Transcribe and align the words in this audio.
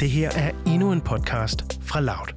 Det 0.00 0.10
her 0.10 0.30
er 0.36 0.50
endnu 0.66 0.92
en 0.92 1.00
podcast 1.00 1.82
fra 1.82 2.00
Loud. 2.00 2.34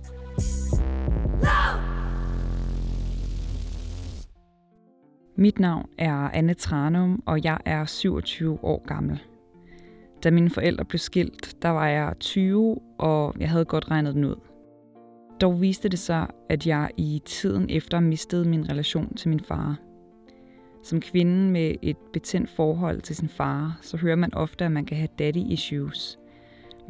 Mit 5.38 5.60
navn 5.60 5.90
er 5.98 6.14
Anne 6.14 6.54
Tranum, 6.54 7.24
og 7.26 7.44
jeg 7.44 7.58
er 7.66 7.86
27 7.86 8.64
år 8.64 8.86
gammel. 8.88 9.20
Da 10.24 10.32
mine 10.32 10.50
forældre 10.50 10.86
blev 10.86 11.00
skilt, 11.00 11.56
der 11.62 11.70
var 11.70 11.88
jeg 11.88 12.14
20, 12.20 12.80
og 13.00 13.36
jeg 13.40 13.50
havde 13.50 13.66
godt 13.66 13.92
regnet 13.92 14.16
den 14.16 14.26
ud. 14.26 14.36
Dog 15.42 15.62
viste 15.62 15.90
det 15.90 16.00
sig, 16.00 16.28
at 16.50 16.68
jeg 16.68 16.90
i 16.98 17.22
tiden 17.26 17.70
efter 17.70 18.00
mistede 18.00 18.50
min 18.50 18.70
relation 18.70 19.16
til 19.16 19.30
min 19.30 19.40
far. 19.40 19.78
Som 20.84 21.02
kvinde 21.02 21.52
med 21.52 21.76
et 21.82 21.98
betændt 22.14 22.50
forhold 22.50 23.02
til 23.02 23.16
sin 23.16 23.30
far, 23.30 23.80
så 23.82 23.98
hører 23.98 24.16
man 24.16 24.34
ofte, 24.34 24.66
at 24.66 24.72
man 24.72 24.86
kan 24.86 24.98
have 24.98 25.10
daddy 25.20 25.52
issues. 25.52 26.18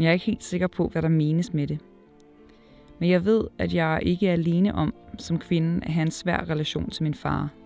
Men 0.01 0.03
jeg 0.03 0.09
er 0.09 0.13
ikke 0.13 0.25
helt 0.25 0.43
sikker 0.43 0.67
på, 0.67 0.87
hvad 0.87 1.01
der 1.01 1.07
menes 1.07 1.53
med 1.53 1.67
det. 1.67 1.79
Men 2.99 3.09
jeg 3.09 3.25
ved, 3.25 3.47
at 3.57 3.73
jeg 3.73 3.99
ikke 4.01 4.27
er 4.27 4.33
alene 4.33 4.75
om, 4.75 4.93
som 5.17 5.39
kvinde, 5.39 5.85
at 5.85 5.91
have 5.91 6.01
en 6.01 6.11
svær 6.11 6.49
relation 6.49 6.89
til 6.89 7.03
min 7.03 7.13
far– 7.13 7.49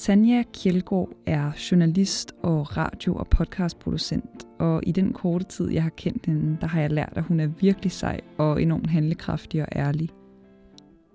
Tanja 0.00 0.42
Kjeldgaard 0.52 1.08
er 1.26 1.52
journalist 1.70 2.32
og 2.42 2.76
radio- 2.76 3.14
og 3.14 3.28
podcastproducent, 3.28 4.46
og 4.58 4.82
i 4.86 4.92
den 4.92 5.12
korte 5.12 5.44
tid, 5.44 5.70
jeg 5.70 5.82
har 5.82 5.90
kendt 5.90 6.26
hende, 6.26 6.58
der 6.60 6.66
har 6.66 6.80
jeg 6.80 6.90
lært, 6.90 7.12
at 7.16 7.22
hun 7.22 7.40
er 7.40 7.46
virkelig 7.46 7.92
sej 7.92 8.20
og 8.38 8.62
enormt 8.62 8.90
handlekraftig 8.90 9.62
og 9.62 9.68
ærlig. 9.76 10.08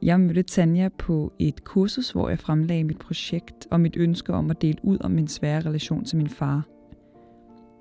Jeg 0.01 0.20
mødte 0.20 0.43
Tanja 0.43 0.89
på 0.98 1.34
et 1.39 1.63
kursus, 1.63 2.12
hvor 2.12 2.29
jeg 2.29 2.39
fremlagde 2.39 2.84
mit 2.84 2.99
projekt 2.99 3.67
og 3.71 3.81
mit 3.81 3.98
ønske 3.98 4.34
om 4.34 4.51
at 4.51 4.62
dele 4.62 4.77
ud 4.84 4.98
om 5.01 5.12
min 5.12 5.27
svære 5.27 5.62
relation 5.62 6.05
til 6.05 6.17
min 6.17 6.29
far. 6.29 6.74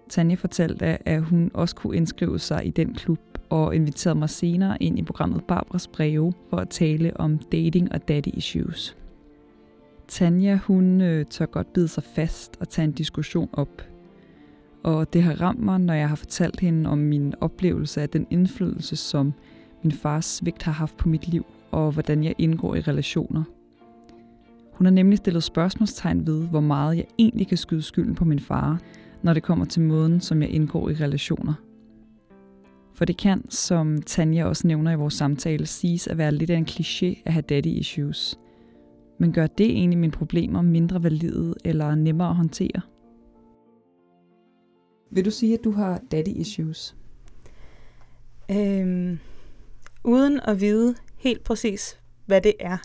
Tanja 0.09 0.35
fortalte, 0.35 1.09
at 1.09 1.23
hun 1.23 1.51
også 1.55 1.77
kunne 1.77 1.97
indskrive 1.97 2.39
sig 2.39 2.67
i 2.67 2.71
den 2.71 2.95
klub 2.95 3.19
og 3.51 3.75
inviterede 3.75 4.19
mig 4.19 4.31
senere 4.31 4.83
ind 4.83 4.99
i 4.99 5.03
programmet 5.03 5.45
Barbaras 5.45 5.89
Breve 5.89 6.33
for 6.51 6.57
at 6.57 6.69
tale 6.69 7.17
om 7.17 7.39
dating 7.39 7.93
og 7.93 8.09
daddy 8.09 8.29
issues. 8.35 8.97
Tanja, 10.09 10.59
hun 10.67 11.01
øh, 11.01 11.27
tør 11.27 11.47
godt 11.47 11.73
bide 11.73 11.89
sig 11.89 12.03
fast 12.03 12.57
og 12.61 12.69
tage 12.69 12.85
en 12.85 12.93
diskussion 12.93 13.49
op. 13.53 13.83
Og 14.83 15.13
det 15.13 15.23
har 15.23 15.41
ramt 15.41 15.61
mig, 15.61 15.81
når 15.81 15.95
jeg 15.95 16.09
har 16.09 16.17
fortalt 16.17 16.61
hende 16.61 16.91
om 16.91 16.99
min 16.99 17.35
oplevelse 17.41 18.03
af 18.03 18.09
den 18.09 18.27
indflydelse, 18.31 18.97
som 18.97 19.33
min 19.83 19.93
fars 19.93 20.25
svigt 20.25 20.63
har 20.63 20.73
haft 20.73 20.97
på 20.97 21.09
mit 21.09 21.29
liv, 21.29 21.47
og 21.71 21.93
hvordan 21.93 22.25
jeg 22.25 22.35
indgår 22.39 22.75
i 22.75 22.81
relationer. 22.81 23.43
Hun 24.73 24.85
har 24.85 24.93
nemlig 24.93 25.19
stillet 25.19 25.43
spørgsmålstegn 25.43 26.27
ved, 26.27 26.49
hvor 26.49 26.61
meget 26.61 26.97
jeg 26.97 27.07
egentlig 27.19 27.49
kan 27.49 27.57
skyde 27.57 27.83
skylden 27.83 28.15
på 28.15 28.25
min 28.25 28.41
far, 28.41 28.81
når 29.25 29.35
det 29.35 29.43
kommer 29.43 29.65
til 29.65 29.83
måden, 29.83 30.21
som 30.21 30.43
jeg 30.43 30.51
indgår 30.51 30.89
i 30.89 30.95
relationer. 30.95 31.55
For 32.95 33.05
det 33.05 33.17
kan, 33.17 33.51
som 33.51 34.03
Tanja 34.03 34.45
også 34.45 34.67
nævner 34.67 34.91
i 34.93 34.97
vores 34.97 35.15
samtale, 35.15 35.67
siges 35.67 36.07
at 36.07 36.19
være 36.19 36.33
lidt 36.33 36.51
af 36.51 36.57
en 36.57 36.67
kliché 36.71 37.23
at 37.25 37.33
have 37.33 37.43
daddy 37.43 37.67
issues– 37.67 38.39
men 39.19 39.33
gør 39.33 39.47
det 39.47 39.67
egentlig 39.67 39.99
mine 39.99 40.13
problemer 40.13 40.63
mindre 40.63 41.03
valide 41.03 41.55
eller 41.65 41.95
nemmere 41.95 42.29
at 42.29 42.37
håndtere? 42.37 42.81
Vil 45.11 45.25
du 45.25 45.31
sige, 45.31 45.55
at 45.55 45.65
du 45.65 45.71
har 45.71 46.01
daddy 46.11 46.29
issues? 46.29 46.97
Øhm, 48.51 49.19
uden 50.05 50.41
at 50.41 50.61
vide 50.61 50.95
helt 51.17 51.45
præcis, 51.45 51.99
hvad 52.27 52.41
det 52.41 52.55
er, 52.61 52.79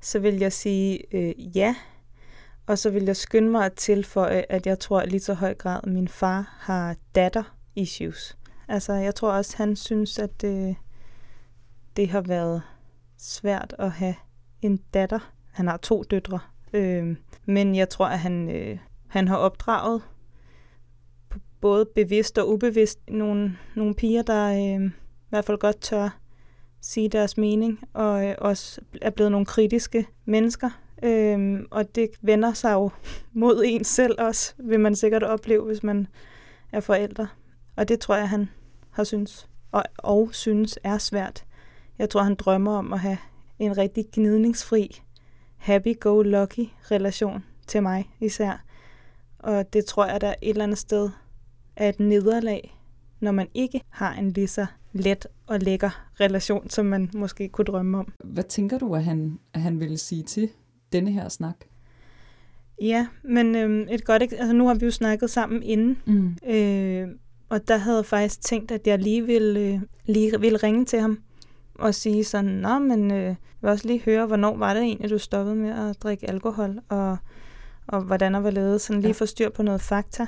så 0.00 0.18
vil 0.18 0.34
jeg 0.34 0.52
sige 0.52 1.16
øh, 1.16 1.56
ja. 1.56 1.74
Og 2.66 2.78
så 2.78 2.90
vil 2.90 3.04
jeg 3.04 3.16
skynde 3.16 3.50
mig 3.50 3.66
at 3.66 3.72
tilføje, 3.72 4.44
at 4.48 4.66
jeg 4.66 4.78
tror 4.78 5.00
at 5.00 5.10
lige 5.10 5.20
så 5.20 5.34
høj 5.34 5.54
grad, 5.54 5.80
at 5.82 5.92
min 5.92 6.08
far 6.08 6.56
har 6.60 6.96
datter 7.14 7.56
issues. 7.76 8.36
Altså, 8.68 8.92
jeg 8.92 9.14
tror 9.14 9.32
også, 9.32 9.56
han 9.56 9.76
synes, 9.76 10.18
at 10.18 10.40
det, 10.40 10.76
det 11.96 12.08
har 12.08 12.20
været 12.20 12.62
svært 13.18 13.74
at 13.78 13.90
have 13.90 14.14
en 14.62 14.76
datter. 14.94 15.32
Han 15.52 15.66
har 15.66 15.76
to 15.76 16.02
døtre. 16.02 16.38
Øh, 16.72 17.16
men 17.44 17.74
jeg 17.74 17.88
tror, 17.88 18.06
at 18.06 18.18
han, 18.18 18.50
øh, 18.50 18.78
han 19.08 19.28
har 19.28 19.36
opdraget 19.36 20.02
både 21.60 21.86
bevidst 21.94 22.38
og 22.38 22.48
ubevidst 22.48 22.98
nogle, 23.08 23.56
nogle 23.74 23.94
piger, 23.94 24.22
der 24.22 24.48
øh, 24.48 24.86
i 24.86 25.28
hvert 25.28 25.44
fald 25.44 25.58
godt 25.58 25.80
tør 25.80 26.18
sige 26.80 27.08
deres 27.08 27.36
mening, 27.36 27.80
og 27.92 28.26
øh, 28.26 28.34
også 28.38 28.80
er 29.02 29.10
blevet 29.10 29.32
nogle 29.32 29.46
kritiske 29.46 30.06
mennesker. 30.24 30.70
Øhm, 31.02 31.66
og 31.70 31.94
det 31.94 32.10
vender 32.22 32.52
sig 32.52 32.72
jo 32.72 32.90
mod 33.32 33.62
en 33.66 33.84
selv 33.84 34.14
også, 34.18 34.54
vil 34.58 34.80
man 34.80 34.96
sikkert 34.96 35.22
opleve, 35.22 35.64
hvis 35.64 35.82
man 35.82 36.06
er 36.72 36.80
forældre. 36.80 37.28
Og 37.76 37.88
det 37.88 38.00
tror 38.00 38.16
jeg, 38.16 38.28
han 38.28 38.48
har 38.90 39.04
synes, 39.04 39.48
og, 39.72 39.84
og 39.98 40.28
synes 40.32 40.78
er 40.84 40.98
svært. 40.98 41.44
Jeg 41.98 42.10
tror, 42.10 42.22
han 42.22 42.34
drømmer 42.34 42.72
om 42.72 42.92
at 42.92 43.00
have 43.00 43.18
en 43.58 43.78
rigtig 43.78 44.04
gnidningsfri 44.12 45.02
happy-go-lucky 45.56 46.68
relation 46.90 47.44
til 47.66 47.82
mig 47.82 48.10
især. 48.20 48.64
Og 49.38 49.72
det 49.72 49.84
tror 49.84 50.06
jeg, 50.06 50.20
der 50.20 50.34
et 50.42 50.50
eller 50.50 50.64
andet 50.64 50.78
sted 50.78 51.10
er 51.76 51.88
et 51.88 52.00
nederlag, 52.00 52.78
når 53.20 53.32
man 53.32 53.48
ikke 53.54 53.80
har 53.88 54.14
en 54.14 54.30
lige 54.30 54.48
så 54.48 54.66
let 54.92 55.26
og 55.46 55.60
lækker 55.60 56.08
relation, 56.20 56.70
som 56.70 56.86
man 56.86 57.10
måske 57.14 57.48
kunne 57.48 57.64
drømme 57.64 57.98
om. 57.98 58.12
Hvad 58.24 58.44
tænker 58.44 58.78
du, 58.78 58.94
at 58.94 59.04
han, 59.04 59.38
at 59.54 59.60
han 59.60 59.80
ville 59.80 59.98
sige 59.98 60.22
til 60.22 60.50
denne 60.92 61.12
her 61.12 61.28
snak? 61.28 61.56
Ja, 62.80 63.06
men 63.22 63.54
øhm, 63.54 63.86
et 63.90 64.04
godt 64.04 64.22
altså 64.22 64.52
nu 64.52 64.66
har 64.66 64.74
vi 64.74 64.84
jo 64.84 64.90
snakket 64.90 65.30
sammen 65.30 65.62
inden, 65.62 65.98
mm. 66.06 66.36
øh, 66.48 67.08
og 67.48 67.68
der 67.68 67.76
havde 67.76 67.96
jeg 67.96 68.06
faktisk 68.06 68.40
tænkt, 68.40 68.70
at 68.70 68.86
jeg 68.86 68.98
lige 68.98 69.26
ville, 69.26 69.60
øh, 69.60 69.80
lige 70.06 70.40
ville 70.40 70.58
ringe 70.58 70.84
til 70.84 71.00
ham 71.00 71.18
og 71.74 71.94
sige 71.94 72.24
sådan, 72.24 72.50
nå, 72.50 72.78
men 72.78 73.10
øh, 73.10 73.24
jeg 73.24 73.36
vil 73.60 73.70
også 73.70 73.86
lige 73.86 74.02
høre, 74.04 74.26
hvornår 74.26 74.56
var 74.56 74.74
det 74.74 74.82
egentlig, 74.82 75.10
du 75.10 75.18
stoppede 75.18 75.56
med 75.56 75.70
at 75.70 76.02
drikke 76.02 76.30
alkohol, 76.30 76.78
og, 76.88 77.16
og 77.86 78.02
hvordan 78.02 78.34
og 78.34 78.40
hvorledes, 78.40 78.82
sådan 78.82 79.02
lige 79.02 79.08
ja. 79.08 79.18
få 79.18 79.26
styr 79.26 79.50
på 79.50 79.62
noget 79.62 79.80
fakta. 79.80 80.26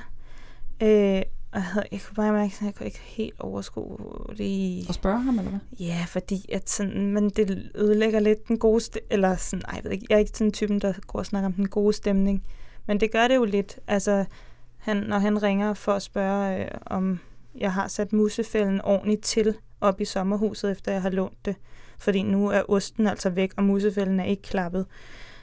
Øh, 0.82 1.22
og 1.52 1.58
jeg, 1.58 1.64
havde, 1.64 1.86
jeg 1.92 2.00
kunne 2.00 2.14
bare 2.14 2.32
mærke, 2.32 2.54
at 2.60 2.62
jeg 2.62 2.74
kunne 2.74 2.86
ikke 2.86 2.98
helt 2.98 3.40
overskue 3.40 3.98
det. 4.38 4.88
Og 4.88 4.94
spørge 4.94 5.20
ham, 5.20 5.38
eller 5.38 5.50
hvad? 5.50 5.60
Ja, 5.80 6.04
fordi 6.08 6.50
at 6.52 6.70
sådan, 6.70 7.06
men 7.06 7.30
det 7.30 7.70
ødelægger 7.74 8.20
lidt 8.20 8.48
den 8.48 8.58
gode 8.58 8.80
stemning, 8.80 9.12
eller 9.12 9.36
sådan, 9.36 9.62
ej, 9.68 9.74
jeg 9.74 9.84
ved 9.84 9.90
ikke, 9.90 10.06
jeg 10.10 10.14
er 10.14 10.18
ikke 10.18 10.30
sådan 10.34 10.52
typen, 10.52 10.78
der 10.78 10.92
går 11.06 11.18
og 11.18 11.26
snakker 11.26 11.46
om 11.46 11.52
den 11.52 11.68
gode 11.68 11.92
stemning. 11.92 12.44
Men 12.86 13.00
det 13.00 13.12
gør 13.12 13.28
det 13.28 13.34
jo 13.34 13.44
lidt. 13.44 13.78
Altså, 13.86 14.24
han, 14.76 14.96
når 14.96 15.18
han 15.18 15.42
ringer 15.42 15.74
for 15.74 15.92
at 15.92 16.02
spørge, 16.02 16.64
øh, 16.64 16.70
om 16.86 17.18
jeg 17.58 17.72
har 17.72 17.88
sat 17.88 18.12
musefælden 18.12 18.80
ordentligt 18.80 19.22
til, 19.22 19.54
op 19.80 20.00
i 20.00 20.04
sommerhuset, 20.04 20.70
efter 20.70 20.92
jeg 20.92 21.02
har 21.02 21.10
lånt 21.10 21.44
det. 21.44 21.56
Fordi 21.98 22.22
nu 22.22 22.48
er 22.48 22.62
osten 22.68 23.06
altså 23.06 23.30
væk, 23.30 23.52
og 23.56 23.64
musefælden 23.64 24.20
er 24.20 24.24
ikke 24.24 24.42
klappet. 24.42 24.86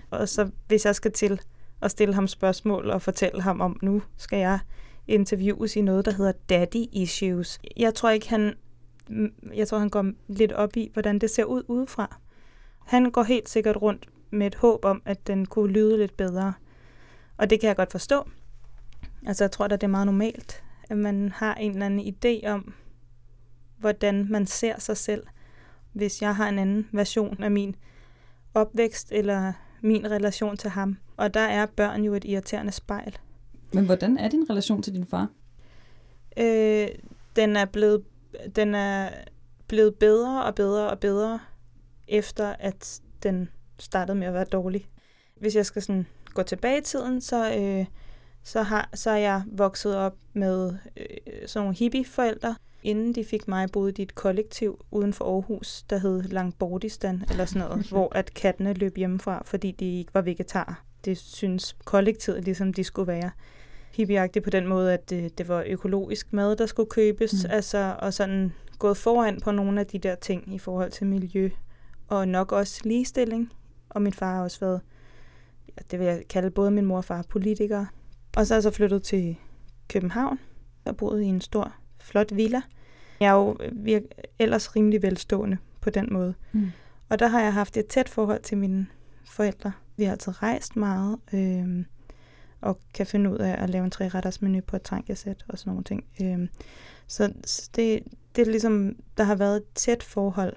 Og 0.10 0.30
så 0.30 0.50
hvis 0.68 0.86
jeg 0.86 0.96
skal 0.96 1.12
til 1.12 1.42
at 1.82 1.92
stille 1.92 2.14
ham 2.14 2.28
spørgsmål 2.28 2.90
og 2.90 3.02
fortælle 3.02 3.42
ham 3.42 3.62
om, 3.62 3.80
nu 3.82 4.02
skal 4.18 4.40
jeg 4.40 4.60
interviews 5.08 5.76
i 5.76 5.82
noget, 5.82 6.06
der 6.06 6.12
hedder 6.12 6.32
daddy 6.50 6.86
issues. 6.92 7.60
Jeg 7.78 7.94
tror 7.94 8.10
ikke, 8.10 8.30
han, 8.30 8.54
mm, 9.10 9.34
jeg 9.54 9.68
tror, 9.68 9.80
han 9.80 9.90
går 9.90 10.12
lidt 10.28 10.52
op 10.52 10.78
i, 10.78 10.90
hvordan 10.94 11.20
det 11.20 11.30
ser 11.30 11.44
ud 11.44 11.64
udefra. 11.68 12.18
Han 12.86 13.12
går 13.12 13.24
helt 13.24 13.50
sikkert 13.50 13.78
rundt 13.82 14.10
med 14.32 14.48
et 14.48 14.56
håb 14.56 14.86
om, 14.86 15.02
at 15.06 15.28
den 15.28 15.46
kunne 15.46 15.74
lyde 15.74 15.98
lidt 15.98 16.18
bedre. 16.18 16.54
Og 17.38 17.50
det 17.50 17.60
kan 17.60 17.68
jeg 17.68 17.76
godt 17.76 17.92
forstå. 17.92 18.30
Altså, 19.26 19.44
jeg 19.44 19.52
tror 19.52 19.68
da, 19.68 19.76
det 19.76 19.84
er 19.84 19.88
meget 19.88 20.06
normalt, 20.06 20.64
at 20.90 20.98
man 20.98 21.32
har 21.36 21.56
en 21.56 21.72
eller 21.72 21.86
anden 21.86 22.16
idé 22.16 22.50
om, 22.50 22.74
hvordan 23.78 24.28
man 24.30 24.46
ser 24.46 24.80
sig 24.80 24.98
selv, 24.98 25.24
hvis 25.94 26.22
jeg 26.22 26.36
har 26.36 26.50
en 26.50 26.60
anden 26.60 26.88
version 26.92 27.44
af 27.44 27.52
min 27.52 27.76
opvækst 28.54 29.12
eller 29.12 29.54
min 29.82 30.12
relation 30.12 30.58
til 30.58 30.70
ham. 30.70 30.98
Og 31.18 31.34
der 31.34 31.40
er 31.40 31.66
børn 31.66 32.04
jo 32.04 32.14
et 32.14 32.26
irriterende 32.26 32.72
spejl. 32.72 33.18
Men 33.74 33.86
hvordan 33.86 34.18
er 34.18 34.30
din 34.30 34.50
relation 34.50 34.82
til 34.82 34.94
din 34.94 35.06
far? 35.06 35.30
Øh, 36.38 36.88
den 37.36 37.56
er 37.56 37.66
blevet 37.66 38.04
den 38.56 38.76
er 38.76 39.10
blevet 39.68 39.96
bedre 39.96 40.46
og 40.46 40.56
bedre 40.56 40.90
og 40.90 41.00
bedre 41.00 41.40
efter 42.08 42.56
at 42.60 43.02
den 43.24 43.50
startede 43.80 44.18
med 44.18 44.28
at 44.28 44.34
være 44.34 44.46
dårlig. 44.46 44.88
Hvis 45.36 45.56
jeg 45.56 45.66
skal 45.66 45.82
sådan 45.82 46.08
gå 46.34 46.44
tilbage 46.44 46.78
i 46.78 46.84
tiden, 46.84 47.22
så 47.22 47.56
øh, 47.58 47.86
så 48.44 48.62
har 48.62 48.90
så 48.94 49.10
er 49.10 49.18
jeg 49.18 49.44
vokset 49.52 49.96
op 49.96 50.16
med 50.34 50.74
øh, 50.98 51.48
sådan 51.48 51.64
nogle 51.64 51.78
hippie-forældre, 51.78 52.56
inden 52.84 53.16
de 53.16 53.26
fik 53.26 53.48
mig, 53.48 53.72
boede 53.72 53.92
de 53.92 54.02
et 54.02 54.16
kollektiv 54.16 54.86
uden 54.92 55.14
for 55.14 55.26
Aarhus, 55.26 55.84
der 55.90 55.98
hed 55.98 56.24
Langbordistan, 56.24 57.24
eller 57.30 57.46
sådan 57.46 57.68
noget, 57.68 57.88
hvor 57.92 58.16
at 58.16 58.34
kattene 58.34 58.74
løb 58.74 58.98
hjemmefra, 58.98 59.44
fordi 59.46 59.72
de 59.72 60.00
ikke 60.00 60.14
var 60.14 60.22
vegetarer. 60.22 60.86
Det 61.06 61.18
synes 61.18 61.76
kollektivet 61.86 62.44
ligesom 62.44 62.74
de 62.74 62.84
skulle 62.84 63.08
være 63.08 63.32
hippieagtigt 63.96 64.44
på 64.44 64.50
den 64.50 64.68
måde, 64.68 64.94
at 64.94 65.10
det, 65.10 65.38
det 65.38 65.48
var 65.48 65.64
økologisk 65.68 66.34
mad, 66.34 66.56
der 66.56 66.66
skulle 66.66 66.90
købes, 66.90 67.34
mm. 67.44 67.52
altså, 67.52 67.96
og 68.00 68.14
sådan 68.14 68.54
gået 68.80 68.98
foran 68.98 69.42
på 69.42 69.52
nogle 69.52 69.80
af 69.80 69.88
de 69.88 70.00
der 70.00 70.16
ting 70.16 70.54
i 70.56 70.60
forhold 70.60 70.92
til 70.92 71.08
miljø, 71.08 71.50
og 72.08 72.28
nok 72.28 72.52
også 72.52 72.82
ligestilling. 72.84 73.54
Og 73.90 74.02
min 74.02 74.14
far 74.14 74.36
har 74.36 74.44
også 74.44 74.60
været, 74.60 74.82
ja, 75.68 75.82
det 75.92 76.00
vil 76.00 76.08
jeg 76.08 76.24
kalde 76.30 76.52
både 76.52 76.72
min 76.72 76.86
mor 76.86 76.98
og 76.98 77.06
far, 77.06 77.26
politikere. 77.30 77.88
Og 78.38 78.48
så 78.48 78.54
er 78.54 78.56
jeg 78.56 78.64
så 78.64 78.72
flyttet 78.72 79.04
til 79.04 79.36
København, 79.90 80.40
og 80.86 80.98
boet 80.98 81.22
i 81.22 81.26
en 81.26 81.42
stor 81.42 81.74
flot 82.02 82.36
villa. 82.36 82.62
Jeg 83.20 83.28
er 83.28 83.34
jo 83.34 83.58
vir- 83.62 84.32
ellers 84.40 84.76
rimelig 84.76 85.02
velstående 85.02 85.58
på 85.82 85.90
den 85.90 86.08
måde. 86.12 86.34
Mm. 86.52 86.72
Og 87.10 87.20
der 87.20 87.28
har 87.28 87.42
jeg 87.42 87.54
haft 87.54 87.78
et 87.78 87.88
tæt 87.88 88.10
forhold 88.10 88.42
til 88.42 88.58
mine 88.58 88.88
forældre. 89.26 89.72
Vi 89.98 90.04
har 90.04 90.12
altid 90.12 90.44
rejst 90.44 90.76
meget, 90.76 91.18
øh, 91.34 91.86
og 92.66 92.80
kan 92.94 93.06
finde 93.06 93.32
ud 93.32 93.38
af 93.38 93.64
at 93.64 93.70
lave 93.70 93.86
en 93.86 93.92
tre-retters 93.92 94.42
menu 94.42 94.62
på 94.68 94.76
et 94.76 94.82
trankesæt 94.82 95.46
og 95.48 95.60
sådan 95.60 95.72
nogle 95.72 95.84
ting. 95.84 96.06
Øh, 96.22 96.48
så 97.08 97.34
det, 97.76 98.04
det 98.36 98.48
er 98.48 98.52
ligesom, 98.52 98.96
der 99.18 99.24
har 99.24 99.36
været 99.36 99.58
et 99.58 99.64
tæt 99.76 100.04
forhold 100.04 100.54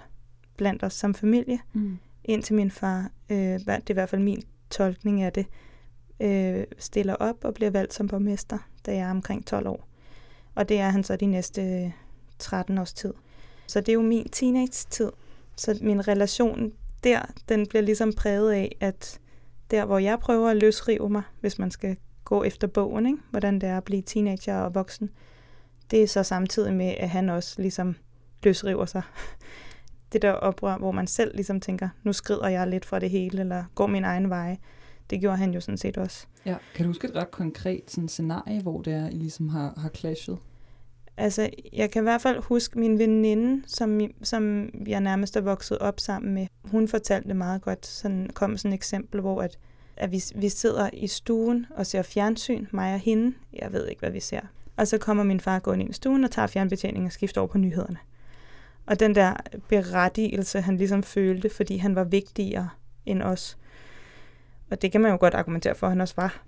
blandt 0.56 0.82
os 0.82 0.94
som 0.94 1.14
familie, 1.14 1.58
Mm. 1.72 1.98
indtil 2.24 2.54
min 2.54 2.70
far, 2.70 3.10
øh, 3.30 3.36
det 3.36 3.68
er 3.68 3.80
i 3.90 3.92
hvert 3.92 4.08
fald 4.08 4.22
min 4.22 4.42
tolkning 4.70 5.22
af 5.22 5.32
det, 5.32 5.46
øh, 6.20 6.64
stiller 6.78 7.14
op 7.14 7.44
og 7.44 7.54
bliver 7.54 7.70
valgt 7.70 7.94
som 7.94 8.08
borgmester, 8.08 8.58
da 8.86 8.92
jeg 8.94 9.06
er 9.06 9.10
omkring 9.10 9.46
12 9.46 9.66
år. 9.66 9.88
Og 10.54 10.68
det 10.68 10.78
er 10.78 10.90
han 10.90 11.04
så 11.04 11.16
de 11.16 11.26
næste 11.26 11.62
øh, 11.62 11.90
13 12.38 12.78
års 12.78 12.92
tid. 12.92 13.14
Så 13.66 13.80
det 13.80 13.88
er 13.88 13.92
jo 13.94 14.02
min 14.02 14.28
teenage-tid. 14.28 15.10
Så 15.56 15.78
min 15.82 16.08
relation 16.08 16.72
der, 17.04 17.22
den 17.48 17.66
bliver 17.66 17.82
ligesom 17.82 18.12
præget 18.12 18.52
af, 18.52 18.76
at 18.80 19.20
der, 19.70 19.84
hvor 19.84 19.98
jeg 19.98 20.18
prøver 20.18 20.48
at 20.48 20.56
løsrive 20.56 21.10
mig, 21.10 21.22
hvis 21.40 21.58
man 21.58 21.70
skal 21.70 21.96
gå 22.24 22.42
efter 22.42 22.66
bogen, 22.66 23.06
ikke? 23.06 23.18
hvordan 23.30 23.54
det 23.54 23.68
er 23.68 23.76
at 23.76 23.84
blive 23.84 24.02
teenager 24.02 24.56
og 24.56 24.74
voksen, 24.74 25.10
det 25.90 26.02
er 26.02 26.06
så 26.06 26.22
samtidig 26.22 26.74
med, 26.74 26.94
at 26.98 27.10
han 27.10 27.28
også 27.28 27.62
ligesom 27.62 27.96
løsriver 28.42 28.84
sig. 28.84 29.02
Det 30.12 30.22
der 30.22 30.32
oprør, 30.32 30.78
hvor 30.78 30.92
man 30.92 31.06
selv 31.06 31.34
ligesom 31.34 31.60
tænker, 31.60 31.88
nu 32.02 32.12
skrider 32.12 32.48
jeg 32.48 32.66
lidt 32.66 32.84
fra 32.84 32.98
det 32.98 33.10
hele, 33.10 33.40
eller 33.40 33.64
går 33.74 33.86
min 33.86 34.04
egen 34.04 34.30
vej. 34.30 34.56
Det 35.10 35.20
gjorde 35.20 35.36
han 35.36 35.54
jo 35.54 35.60
sådan 35.60 35.78
set 35.78 35.98
også. 35.98 36.26
Ja. 36.46 36.56
Kan 36.74 36.84
du 36.84 36.88
huske 36.88 37.08
et 37.08 37.16
ret 37.16 37.30
konkret 37.30 37.90
sådan, 37.90 38.08
scenarie, 38.08 38.62
hvor 38.62 38.82
det 38.82 38.92
er, 38.92 39.08
I 39.08 39.12
ligesom 39.14 39.48
har, 39.48 39.74
har 39.76 39.88
clashet? 39.88 40.38
Altså, 41.20 41.50
jeg 41.72 41.90
kan 41.90 42.02
i 42.02 42.06
hvert 42.08 42.20
fald 42.20 42.42
huske 42.42 42.78
min 42.78 42.98
veninde, 42.98 43.62
som, 43.66 44.00
som 44.22 44.70
jeg 44.86 45.00
nærmest 45.00 45.36
er 45.36 45.40
vokset 45.40 45.78
op 45.78 46.00
sammen 46.00 46.34
med. 46.34 46.46
Hun 46.64 46.88
fortalte 46.88 47.28
det 47.28 47.36
meget 47.36 47.62
godt. 47.62 47.86
Sådan 47.86 48.30
kom 48.34 48.56
sådan 48.56 48.72
et 48.72 48.76
eksempel, 48.76 49.20
hvor 49.20 49.42
at, 49.42 49.58
at 49.96 50.12
vi, 50.12 50.22
vi 50.34 50.48
sidder 50.48 50.90
i 50.92 51.06
stuen 51.06 51.66
og 51.70 51.86
ser 51.86 52.02
fjernsyn, 52.02 52.66
mig 52.70 52.94
og 52.94 53.00
hende. 53.00 53.36
Jeg 53.52 53.72
ved 53.72 53.86
ikke, 53.86 54.00
hvad 54.00 54.10
vi 54.10 54.20
ser. 54.20 54.40
Og 54.76 54.88
så 54.88 54.98
kommer 54.98 55.24
min 55.24 55.40
far 55.40 55.58
gående 55.58 55.82
ind 55.84 55.90
i 55.90 55.94
stuen 55.94 56.24
og 56.24 56.30
tager 56.30 56.46
fjernbetjeningen 56.46 57.06
og 57.06 57.12
skifter 57.12 57.40
over 57.40 57.48
på 57.48 57.58
nyhederne. 57.58 57.98
Og 58.86 59.00
den 59.00 59.14
der 59.14 59.34
berettigelse, 59.68 60.60
han 60.60 60.76
ligesom 60.76 61.02
følte, 61.02 61.48
fordi 61.48 61.76
han 61.76 61.94
var 61.94 62.04
vigtigere 62.04 62.68
end 63.06 63.22
os. 63.22 63.58
Og 64.70 64.82
det 64.82 64.92
kan 64.92 65.00
man 65.00 65.10
jo 65.10 65.16
godt 65.20 65.34
argumentere 65.34 65.74
for, 65.74 65.86
at 65.86 65.90
han 65.90 66.00
også 66.00 66.14
var. 66.16 66.42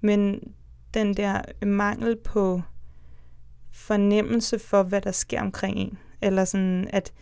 Men 0.00 0.52
den 0.94 1.14
der 1.14 1.42
mangel 1.66 2.16
på 2.16 2.62
fornemmelse 3.72 4.58
for, 4.58 4.82
hvad 4.82 5.00
der 5.00 5.12
sker 5.12 5.40
omkring 5.40 5.76
en. 5.76 5.98
Eller 6.20 6.44
sådan, 6.44 6.88
at, 6.92 7.12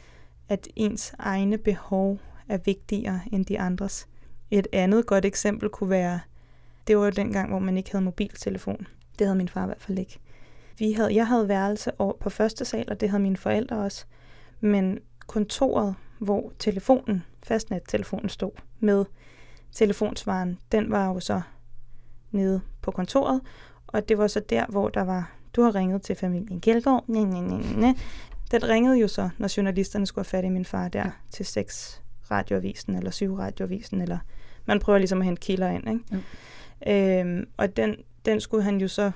at 0.49 0.69
ens 0.77 1.15
egne 1.19 1.59
behov 1.59 2.19
er 2.49 2.59
vigtigere 2.59 3.21
end 3.33 3.47
de 3.47 3.61
andres. 3.61 4.09
Et 4.51 4.67
andet 4.73 5.07
godt 5.07 5.25
eksempel 5.25 5.69
kunne 5.69 5.91
være, 5.91 6.21
det 6.87 6.99
var 6.99 7.05
jo 7.05 7.11
dengang, 7.11 7.51
hvor 7.51 7.59
man 7.59 7.77
ikke 7.77 7.91
havde 7.91 8.05
mobiltelefon. 8.05 8.87
Det 9.19 9.27
havde 9.27 9.37
min 9.37 9.49
far 9.49 9.63
i 9.63 9.67
hvert 9.67 9.83
fald 9.83 9.99
ikke. 9.99 10.19
Vi 10.79 10.93
havde, 10.93 11.15
jeg 11.15 11.27
havde 11.27 11.49
værelse 11.49 12.01
over 12.01 12.13
på 12.21 12.31
første 12.31 12.65
sal, 12.65 12.85
og 12.91 13.01
det 13.01 13.11
havde 13.11 13.23
mine 13.23 13.37
forældre 13.37 13.77
også. 13.77 14.05
Men 14.61 14.99
kontoret, 15.27 15.95
hvor 16.19 16.53
telefonen, 16.59 17.25
fastnettelefonen 17.43 18.29
stod 18.29 18.51
med 18.81 19.05
telefonsvaren, 19.73 20.59
den 20.73 20.91
var 20.91 21.07
jo 21.07 21.21
så 21.21 21.41
nede 22.31 22.61
på 22.83 22.91
kontoret, 22.91 23.41
og 23.87 24.09
det 24.09 24.19
var 24.19 24.27
så 24.27 24.41
der, 24.41 24.67
hvor 24.67 24.89
der 24.89 25.03
var, 25.03 25.33
du 25.57 25.63
har 25.63 25.75
ringet 25.75 26.03
til 26.03 26.17
familien 26.17 26.61
Kjeldgaard, 26.61 27.05
næ, 27.09 27.25
næ, 27.25 27.41
næ, 27.41 27.57
næ. 27.77 27.93
Den 28.51 28.69
ringede 28.69 28.99
jo 28.99 29.09
så, 29.09 29.29
når 29.39 29.57
journalisterne 29.57 30.07
skulle 30.07 30.25
have 30.25 30.39
fat 30.39 30.45
i 30.45 30.49
min 30.49 30.65
far 30.65 30.89
der, 30.89 31.05
ja. 31.05 31.11
til 31.31 31.47
6 31.47 32.03
radioavisen, 32.31 32.95
eller 32.95 33.11
7 33.11 33.37
radioavisen, 33.37 34.01
eller 34.01 34.19
man 34.67 34.81
prøver 34.81 34.99
ligesom 34.99 35.19
at 35.19 35.25
hente 35.25 35.41
kilder 35.41 35.69
ind, 35.71 35.89
ikke? 35.89 36.01
Jo. 36.13 36.19
Øhm, 36.93 37.49
og 37.57 37.77
den, 37.77 37.97
den 38.25 38.41
skulle 38.41 38.65
han 38.65 38.81
jo 38.81 38.89
så 38.89 39.11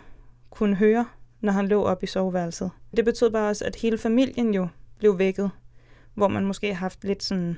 kunne 0.50 0.76
høre, 0.76 1.06
når 1.40 1.52
han 1.52 1.69
lå 1.69 1.82
op 1.82 2.02
i 2.02 2.06
soveværelset. 2.06 2.70
Det 2.96 3.04
betød 3.04 3.30
bare 3.30 3.48
også, 3.48 3.64
at 3.64 3.76
hele 3.76 3.98
familien 3.98 4.54
jo 4.54 4.69
blev 4.98 5.19
vækket, 5.19 5.50
hvor 6.14 6.28
man 6.28 6.44
måske 6.44 6.66
har 6.66 6.75
haft 6.75 7.04
lidt 7.04 7.22
sådan 7.22 7.56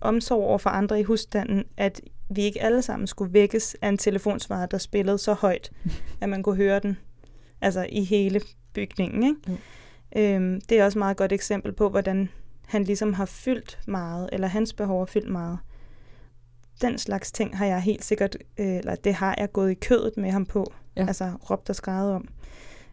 omsorg 0.00 0.42
over 0.42 0.58
for 0.58 0.70
andre 0.70 1.00
i 1.00 1.02
husstanden, 1.02 1.64
at 1.76 2.00
vi 2.30 2.42
ikke 2.42 2.62
alle 2.62 2.82
sammen 2.82 3.06
skulle 3.06 3.32
vækkes 3.32 3.76
af 3.82 3.88
en 3.88 3.98
telefonsvarer, 3.98 4.66
der 4.66 4.78
spillede 4.78 5.18
så 5.18 5.34
højt, 5.34 5.70
at 6.20 6.28
man 6.28 6.42
kunne 6.42 6.56
høre 6.56 6.78
den 6.78 6.98
altså 7.60 7.86
i 7.88 8.04
hele 8.04 8.40
bygningen. 8.72 9.22
Ikke? 9.22 10.34
Øhm, 10.36 10.60
det 10.60 10.80
er 10.80 10.84
også 10.84 10.98
et 10.98 11.00
meget 11.00 11.16
godt 11.16 11.32
eksempel 11.32 11.72
på, 11.72 11.88
hvordan 11.88 12.28
han 12.66 12.84
ligesom 12.84 13.12
har 13.12 13.24
fyldt 13.26 13.78
meget, 13.88 14.28
eller 14.32 14.48
hans 14.48 14.72
behov 14.72 14.98
har 14.98 15.06
fyldt 15.06 15.30
meget. 15.30 15.58
Den 16.82 16.98
slags 16.98 17.32
ting 17.32 17.58
har 17.58 17.66
jeg 17.66 17.80
helt 17.82 18.04
sikkert, 18.04 18.36
øh, 18.58 18.66
eller 18.76 18.94
det 18.94 19.14
har 19.14 19.34
jeg 19.38 19.52
gået 19.52 19.70
i 19.70 19.74
kødet 19.74 20.16
med 20.16 20.30
ham 20.30 20.46
på, 20.46 20.72
Ja. 20.96 21.06
altså 21.06 21.32
råbt 21.50 21.70
og 21.70 21.76
skrevet 21.76 22.12
om. 22.12 22.28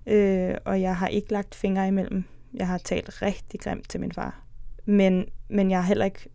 Øh, 0.08 0.56
og 0.66 0.82
jeg 0.82 0.96
har 0.98 1.08
ikke 1.08 1.32
lagt 1.32 1.56
fingre 1.56 1.88
imellem. 1.88 2.24
Jeg 2.54 2.68
har 2.68 2.78
talt 2.78 3.22
rigtig 3.22 3.60
grimt 3.60 3.90
til 3.90 4.00
min 4.00 4.12
far. 4.12 4.44
Men, 4.86 5.26
men 5.50 5.72
jeg 5.72 5.80
har 5.80 5.88
heller 5.88 6.06
ikke 6.06 6.30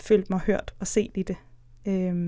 følt 0.00 0.30
mig 0.30 0.38
hørt 0.40 0.74
og 0.80 0.86
set 0.86 1.10
i 1.14 1.22
det. 1.22 1.36
Øh, 1.86 2.26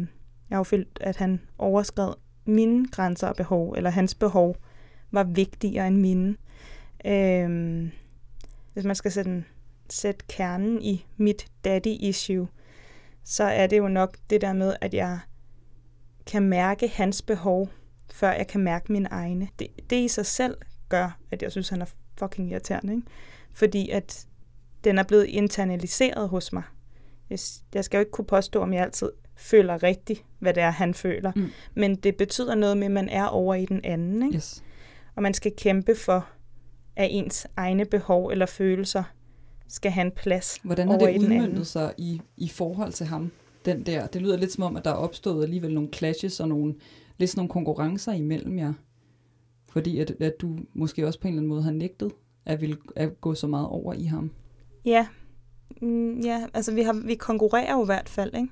jeg 0.50 0.56
har 0.56 0.58
jo 0.58 0.62
følt, 0.62 0.98
at 1.00 1.16
han 1.16 1.40
overskred 1.58 2.12
mine 2.44 2.86
grænser 2.88 3.28
og 3.28 3.36
behov, 3.36 3.74
eller 3.76 3.90
hans 3.90 4.14
behov 4.14 4.56
var 5.12 5.24
vigtigere 5.24 5.86
end 5.86 5.96
mine. 5.96 6.36
Øh, 7.04 7.88
hvis 8.72 8.84
man 8.84 8.94
skal 8.94 9.12
sætte, 9.12 9.44
sætte 9.90 10.24
kernen 10.28 10.82
i 10.82 11.06
mit 11.16 11.46
daddy-issue, 11.64 12.46
så 13.24 13.44
er 13.44 13.66
det 13.66 13.78
jo 13.78 13.88
nok 13.88 14.16
det 14.30 14.40
der 14.40 14.52
med, 14.52 14.74
at 14.80 14.94
jeg 14.94 15.18
kan 16.26 16.42
mærke 16.42 16.88
hans 16.88 17.22
behov, 17.22 17.68
før 18.12 18.32
jeg 18.32 18.46
kan 18.46 18.60
mærke 18.60 18.92
mine 18.92 19.08
egne. 19.08 19.48
Det, 19.58 19.68
det 19.90 19.96
i 19.96 20.08
sig 20.08 20.26
selv 20.26 20.56
gør, 20.88 21.18
at 21.30 21.42
jeg 21.42 21.50
synes, 21.50 21.68
han 21.68 21.82
er 21.82 21.86
fucking 22.18 22.50
irriterende. 22.50 22.92
Ikke? 22.92 23.06
Fordi 23.52 23.90
at 23.90 24.26
den 24.84 24.98
er 24.98 25.02
blevet 25.02 25.24
internaliseret 25.24 26.28
hos 26.28 26.52
mig. 26.52 26.62
Jeg, 27.30 27.38
jeg 27.74 27.84
skal 27.84 27.98
jo 27.98 28.00
ikke 28.00 28.10
kunne 28.10 28.24
påstå, 28.24 28.62
om 28.62 28.72
jeg 28.72 28.82
altid 28.82 29.12
føler 29.36 29.82
rigtigt, 29.82 30.24
hvad 30.38 30.54
det 30.54 30.62
er, 30.62 30.70
han 30.70 30.94
føler. 30.94 31.32
Mm. 31.36 31.50
Men 31.74 31.96
det 31.96 32.16
betyder 32.16 32.54
noget 32.54 32.76
med, 32.76 32.86
at 32.86 32.90
man 32.90 33.08
er 33.08 33.26
over 33.26 33.54
i 33.54 33.64
den 33.64 33.80
anden. 33.84 34.22
Ikke? 34.22 34.36
Yes. 34.36 34.64
Og 35.16 35.22
man 35.22 35.34
skal 35.34 35.52
kæmpe 35.56 35.94
for, 35.94 36.28
at 36.96 37.08
ens 37.10 37.46
egne 37.56 37.84
behov 37.84 38.28
eller 38.28 38.46
følelser 38.46 39.02
skal 39.68 39.90
have 39.90 40.06
en 40.06 40.12
plads 40.12 40.58
Hvordan 40.62 40.88
har 40.88 40.98
det 40.98 41.18
udmyndtet 41.18 41.66
sig 41.66 41.94
i, 41.98 42.20
i 42.36 42.48
forhold 42.48 42.92
til 42.92 43.06
ham? 43.06 43.30
Den 43.64 43.86
der, 43.86 44.06
det 44.06 44.22
lyder 44.22 44.36
lidt 44.36 44.52
som 44.52 44.64
om, 44.64 44.76
at 44.76 44.84
der 44.84 44.90
er 44.90 44.94
opstået 44.94 45.42
alligevel 45.42 45.74
nogle 45.74 45.88
clashes 45.94 46.40
og 46.40 46.48
nogle, 46.48 46.74
lidt 47.18 47.30
sådan 47.30 47.38
nogle 47.38 47.50
konkurrencer 47.50 48.12
imellem 48.12 48.58
jer. 48.58 48.72
Fordi 49.70 49.98
at, 49.98 50.10
at 50.20 50.32
du 50.40 50.58
måske 50.74 51.06
også 51.06 51.20
på 51.20 51.28
en 51.28 51.34
eller 51.34 51.40
anden 51.40 51.48
måde 51.48 51.62
har 51.62 51.70
nægtet 51.70 52.12
at, 52.46 52.60
vil, 52.60 52.78
at 52.96 53.20
gå 53.20 53.34
så 53.34 53.46
meget 53.46 53.66
over 53.66 53.94
i 53.94 54.04
ham. 54.04 54.30
Ja, 54.84 55.06
mm, 55.82 56.20
ja 56.20 56.46
altså 56.54 56.74
vi, 56.74 56.82
har, 56.82 57.02
vi 57.06 57.14
konkurrerer 57.14 57.72
jo 57.72 57.82
i 57.82 57.86
hvert 57.86 58.08
fald, 58.08 58.34
ikke? 58.34 58.48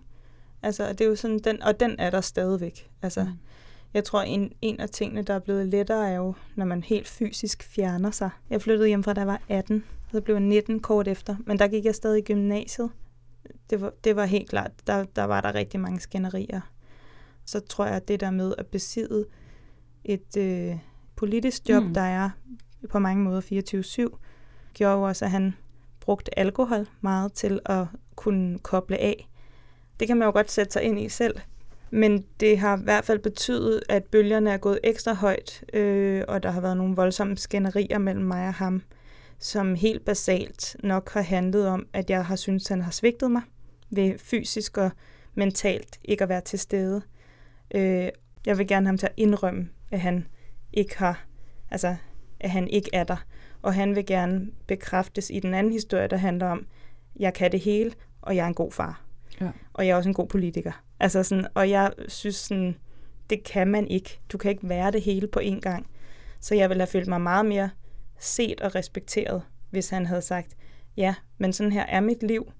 Altså, 0.62 0.88
det 0.93 1.00
er 1.00 1.09
jo 1.09 1.17
sådan, 1.17 1.38
den, 1.38 1.62
og 1.62 1.81
den 1.81 1.97
er 1.99 2.11
der 2.11 2.21
stadigvæk. 2.21 2.90
Altså, 3.02 3.25
Mm. 3.25 3.31
Jeg 3.95 4.05
tror, 4.05 4.23
en, 4.23 4.53
en 4.63 4.81
af 4.81 4.89
tingene, 4.89 5.23
der 5.23 5.35
er 5.35 5.39
blevet 5.39 5.67
lettere, 5.67 6.11
er 6.11 6.17
jo, 6.17 6.35
når 6.55 6.65
man 6.65 6.83
helt 6.83 7.09
fysisk 7.09 7.63
fjerner 7.63 8.11
sig. 8.11 8.31
Jeg 8.51 8.63
flyttede 8.63 8.89
hjem 8.89 9.03
fra, 9.03 9.13
da 9.13 9.21
jeg 9.21 9.29
var 9.29 9.43
18, 9.49 9.85
så 10.13 10.21
blev 10.21 10.35
jeg 10.35 10.43
19 10.43 10.81
kort 10.81 11.09
efter, 11.09 11.37
men 11.47 11.59
der 11.59 11.69
gik 11.69 11.85
jeg 11.85 11.95
stadig 11.95 12.19
i 12.19 12.25
gymnasiet. 12.25 12.91
Det 13.71 13.81
var, 13.81 13.93
det 14.05 14.17
var 14.17 14.25
helt 14.25 14.49
klart, 14.49 14.71
der, 14.87 15.05
der 15.05 15.25
var 15.25 15.41
der 15.41 15.55
rigtig 15.55 15.81
mange 15.81 16.01
skænderier. 16.01 16.61
Så 17.45 17.61
tror 17.61 17.87
jeg, 17.87 17.95
at 17.95 18.09
det 18.09 18.21
der 18.21 18.31
med 18.31 18.55
at 18.59 18.67
besidde 18.67 19.27
et 20.05 20.37
øh, 20.39 20.77
politisk 21.17 21.69
job, 21.69 21.83
mm. 21.83 21.95
der 21.95 22.01
er 22.01 22.31
på 22.89 22.99
mange 22.99 23.25
måder 23.25 23.41
24-7, 24.13 24.19
gjorde 24.75 24.95
jo 24.95 25.03
også, 25.03 25.25
at 25.25 25.31
han 25.31 25.55
brugte 26.01 26.39
alkohol 26.39 26.87
meget 27.01 27.33
til 27.33 27.61
at 27.67 27.87
kunne 28.17 28.59
koble 28.59 28.99
af. 28.99 29.29
Det 30.01 30.09
kan 30.09 30.17
man 30.17 30.27
jo 30.27 30.33
godt 30.33 30.51
sætte 30.51 30.73
sig 30.73 30.83
ind 30.83 31.01
i 31.01 31.09
selv. 31.09 31.41
Men 31.91 32.25
det 32.41 32.59
har 32.59 32.77
i 32.79 32.83
hvert 32.83 33.05
fald 33.05 33.19
betydet, 33.19 33.83
at 33.89 34.05
bølgerne 34.05 34.51
er 34.51 34.57
gået 34.57 34.79
ekstra 34.85 35.13
højt, 35.13 35.65
øh, 35.73 36.25
og 36.29 36.43
der 36.43 36.51
har 36.51 36.61
været 36.61 36.77
nogle 36.77 36.97
voldsomme 36.97 37.37
skænderier 37.37 37.99
mellem 37.99 38.25
mig 38.25 38.49
og 38.49 38.55
ham, 38.55 38.83
som 39.39 39.75
helt 39.75 40.05
basalt 40.05 40.77
nok 40.83 41.13
har 41.13 41.23
handlet 41.23 41.67
om, 41.67 41.87
at 41.93 42.11
jeg 42.11 42.25
har 42.25 42.37
syntes, 42.37 42.69
han 42.69 42.83
har 42.83 42.91
svigtet 42.91 43.31
mig 43.31 43.43
ved 43.91 44.19
fysisk 44.19 44.79
og 44.79 44.91
mentalt 45.35 46.01
ikke 46.05 46.23
at 46.23 46.29
være 46.29 46.41
til 46.41 46.59
stede. 46.59 47.03
Øh, 47.75 48.09
jeg 48.47 48.59
vil 48.59 48.67
gerne 48.67 48.87
have 48.87 48.93
ham 48.93 48.99
til 48.99 49.07
at 49.07 49.13
indrømme, 49.17 49.69
at 49.91 50.01
han 50.01 50.27
ikke 50.73 50.99
har, 50.99 51.25
altså, 51.71 51.97
at 52.41 52.51
han 52.51 52.69
ikke 52.69 52.91
er 52.93 53.05
der. 53.05 53.25
Og 53.63 53.75
han 53.75 53.97
vil 53.97 54.07
gerne 54.07 54.47
bekræftes 54.67 55.31
i 55.31 55.41
den 55.41 55.55
anden 55.55 55.73
historie, 55.73 56.07
der 56.07 56.17
handler 56.17 56.47
om, 56.47 56.67
jeg 57.17 57.35
kan 57.35 57.53
det 57.53 57.61
hele, 57.61 57.93
og 58.23 58.37
jeg 58.37 58.43
er 58.43 58.49
en 58.49 58.55
god 58.55 58.73
far. 58.73 59.03
Ja. 59.41 59.51
Og 59.73 59.87
jeg 59.87 59.93
er 59.93 59.97
også 59.97 60.09
en 60.09 60.15
god 60.15 60.27
politiker. 60.27 60.73
Altså 61.00 61.23
sådan, 61.23 61.47
og 61.54 61.71
jeg 61.71 61.92
synes 62.09 62.37
sådan, 62.37 62.76
det 63.30 63.45
kan 63.45 63.69
man 63.69 63.88
ikke. 63.88 64.21
Du 64.33 64.38
kan 64.38 64.50
ikke 64.50 64.69
være 64.69 64.90
det 64.90 65.02
hele 65.02 65.26
på 65.26 65.40
én 65.40 65.61
gang. 65.61 65.87
Så 66.40 66.54
jeg 66.54 66.69
ville 66.69 66.80
have 66.80 66.87
følt 66.87 67.09
mig 67.09 67.21
meget 67.21 67.47
mere 67.47 67.71
set 68.19 68.61
og 68.61 68.75
respekteret, 68.75 69.42
hvis 69.71 69.90
han 69.90 70.07
havde 70.07 70.23
sagt, 70.23 70.57
ja, 70.97 71.14
men 71.38 71.52
sådan 71.52 71.73
her 71.73 71.87
er 71.87 72.00
mit 72.00 72.23
liv, 72.23 72.52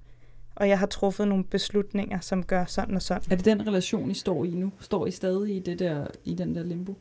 og 0.55 0.69
jeg 0.69 0.79
har 0.79 0.87
truffet 0.87 1.29
nogle 1.29 1.45
beslutninger, 1.45 2.21
som 2.21 2.45
gør 2.45 2.65
sådan 2.65 2.95
og 2.95 3.03
sådan. 3.03 3.33
Er 3.33 3.37
det 3.37 3.45
den 3.45 3.67
relation, 3.67 4.11
I 4.11 4.15
står 4.15 4.45
i 4.45 4.51
nu? 4.51 4.73
Står 4.81 5.07
I 5.07 5.11
stadig 5.11 5.57
i, 5.57 5.61
det 5.61 5.79
der, 5.79 6.07
i 6.25 6.35
den 6.35 6.55
der 6.55 6.63
limbo? 6.63 6.95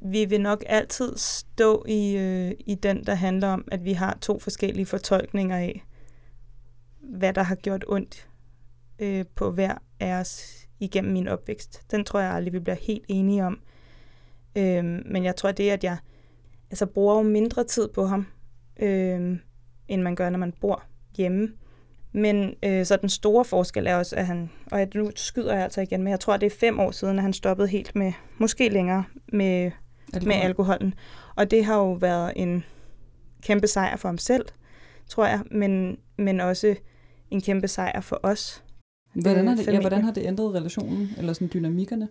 Vi 0.00 0.24
vil 0.24 0.40
nok 0.40 0.64
altid 0.66 1.16
stå 1.16 1.84
i, 1.88 2.16
øh, 2.16 2.52
i 2.66 2.74
den, 2.74 3.06
der 3.06 3.14
handler 3.14 3.48
om, 3.48 3.68
at 3.72 3.84
vi 3.84 3.92
har 3.92 4.18
to 4.20 4.38
forskellige 4.38 4.86
fortolkninger 4.86 5.56
af, 5.56 5.84
hvad 7.00 7.32
der 7.32 7.42
har 7.42 7.54
gjort 7.54 7.84
ondt 7.88 8.29
øh, 9.00 9.24
på 9.34 9.50
hver 9.50 9.74
af 10.00 10.12
os 10.12 10.60
igennem 10.80 11.12
min 11.12 11.28
opvækst. 11.28 11.90
Den 11.90 12.04
tror 12.04 12.20
jeg 12.20 12.32
aldrig, 12.32 12.52
vi 12.52 12.58
bliver 12.58 12.76
helt 12.76 13.04
enige 13.08 13.44
om. 13.44 13.60
Øh, 14.56 14.84
men 14.84 15.24
jeg 15.24 15.36
tror, 15.36 15.52
det 15.52 15.70
at 15.70 15.84
jeg 15.84 15.96
altså, 16.70 16.86
bruger 16.86 17.16
jo 17.16 17.22
mindre 17.22 17.64
tid 17.64 17.88
på 17.88 18.06
ham, 18.06 18.26
øh, 18.80 19.38
end 19.88 20.02
man 20.02 20.14
gør, 20.14 20.30
når 20.30 20.38
man 20.38 20.52
bor 20.60 20.82
hjemme. 21.16 21.52
Men 22.12 22.54
øh, 22.62 22.86
så 22.86 22.96
den 22.96 23.08
store 23.08 23.44
forskel 23.44 23.86
er 23.86 23.96
også, 23.96 24.16
at 24.16 24.26
han, 24.26 24.50
og 24.72 24.78
jeg, 24.78 24.88
nu 24.94 25.10
skyder 25.16 25.54
jeg 25.54 25.62
altså 25.62 25.80
igen, 25.80 26.02
men 26.02 26.10
jeg 26.10 26.20
tror, 26.20 26.36
det 26.36 26.46
er 26.46 26.56
fem 26.60 26.80
år 26.80 26.90
siden, 26.90 27.18
at 27.18 27.22
han 27.22 27.32
stoppede 27.32 27.68
helt 27.68 27.96
med, 27.96 28.12
måske 28.38 28.68
længere, 28.68 29.04
med, 29.32 29.70
Alkohol. 30.14 30.28
med 30.28 30.36
alkoholen. 30.36 30.94
Og 31.36 31.50
det 31.50 31.64
har 31.64 31.76
jo 31.76 31.92
været 31.92 32.32
en 32.36 32.64
kæmpe 33.42 33.66
sejr 33.66 33.96
for 33.96 34.08
ham 34.08 34.18
selv, 34.18 34.44
tror 35.08 35.26
jeg, 35.26 35.40
men, 35.50 35.98
men 36.18 36.40
også 36.40 36.74
en 37.30 37.40
kæmpe 37.40 37.68
sejr 37.68 38.00
for 38.00 38.20
os. 38.22 38.64
Hvordan 39.12 39.48
har, 39.48 39.54
det, 39.54 39.66
ja, 39.66 39.80
hvordan 39.80 40.04
har 40.04 40.12
det 40.12 40.26
ændret 40.26 40.54
relationen, 40.54 41.08
eller 41.18 41.32
sådan 41.32 41.50
dynamikkerne? 41.54 42.08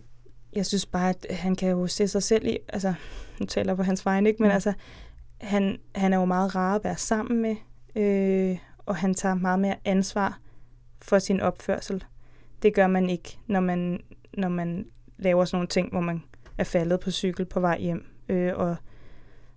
Jeg 0.53 0.65
synes 0.65 0.85
bare, 0.85 1.09
at 1.09 1.25
han 1.29 1.55
kan 1.55 1.69
jo 1.69 1.87
se 1.87 2.07
sig 2.07 2.23
selv 2.23 2.47
i, 2.47 2.57
altså, 2.67 2.93
nu 3.39 3.45
taler 3.45 3.69
jeg 3.69 3.77
på 3.77 3.83
hans 3.83 4.05
vegne, 4.05 4.29
ikke? 4.29 4.43
men 4.43 4.49
mm. 4.49 4.53
altså, 4.53 4.73
han, 5.41 5.79
han 5.95 6.13
er 6.13 6.17
jo 6.17 6.25
meget 6.25 6.55
rar 6.55 6.75
at 6.75 6.83
være 6.83 6.97
sammen 6.97 7.41
med, 7.41 7.55
øh, 7.95 8.57
og 8.85 8.95
han 8.95 9.13
tager 9.13 9.35
meget 9.35 9.59
mere 9.59 9.75
ansvar 9.85 10.39
for 11.01 11.19
sin 11.19 11.39
opførsel. 11.39 12.03
Det 12.61 12.73
gør 12.73 12.87
man 12.87 13.09
ikke, 13.09 13.37
når 13.47 13.59
man, 13.59 14.03
når 14.33 14.49
man 14.49 14.85
laver 15.17 15.45
sådan 15.45 15.57
nogle 15.57 15.67
ting, 15.67 15.91
hvor 15.91 16.01
man 16.01 16.23
er 16.57 16.63
faldet 16.63 16.99
på 16.99 17.11
cykel 17.11 17.45
på 17.45 17.59
vej 17.59 17.79
hjem, 17.79 18.05
øh, 18.29 18.53
og 18.55 18.75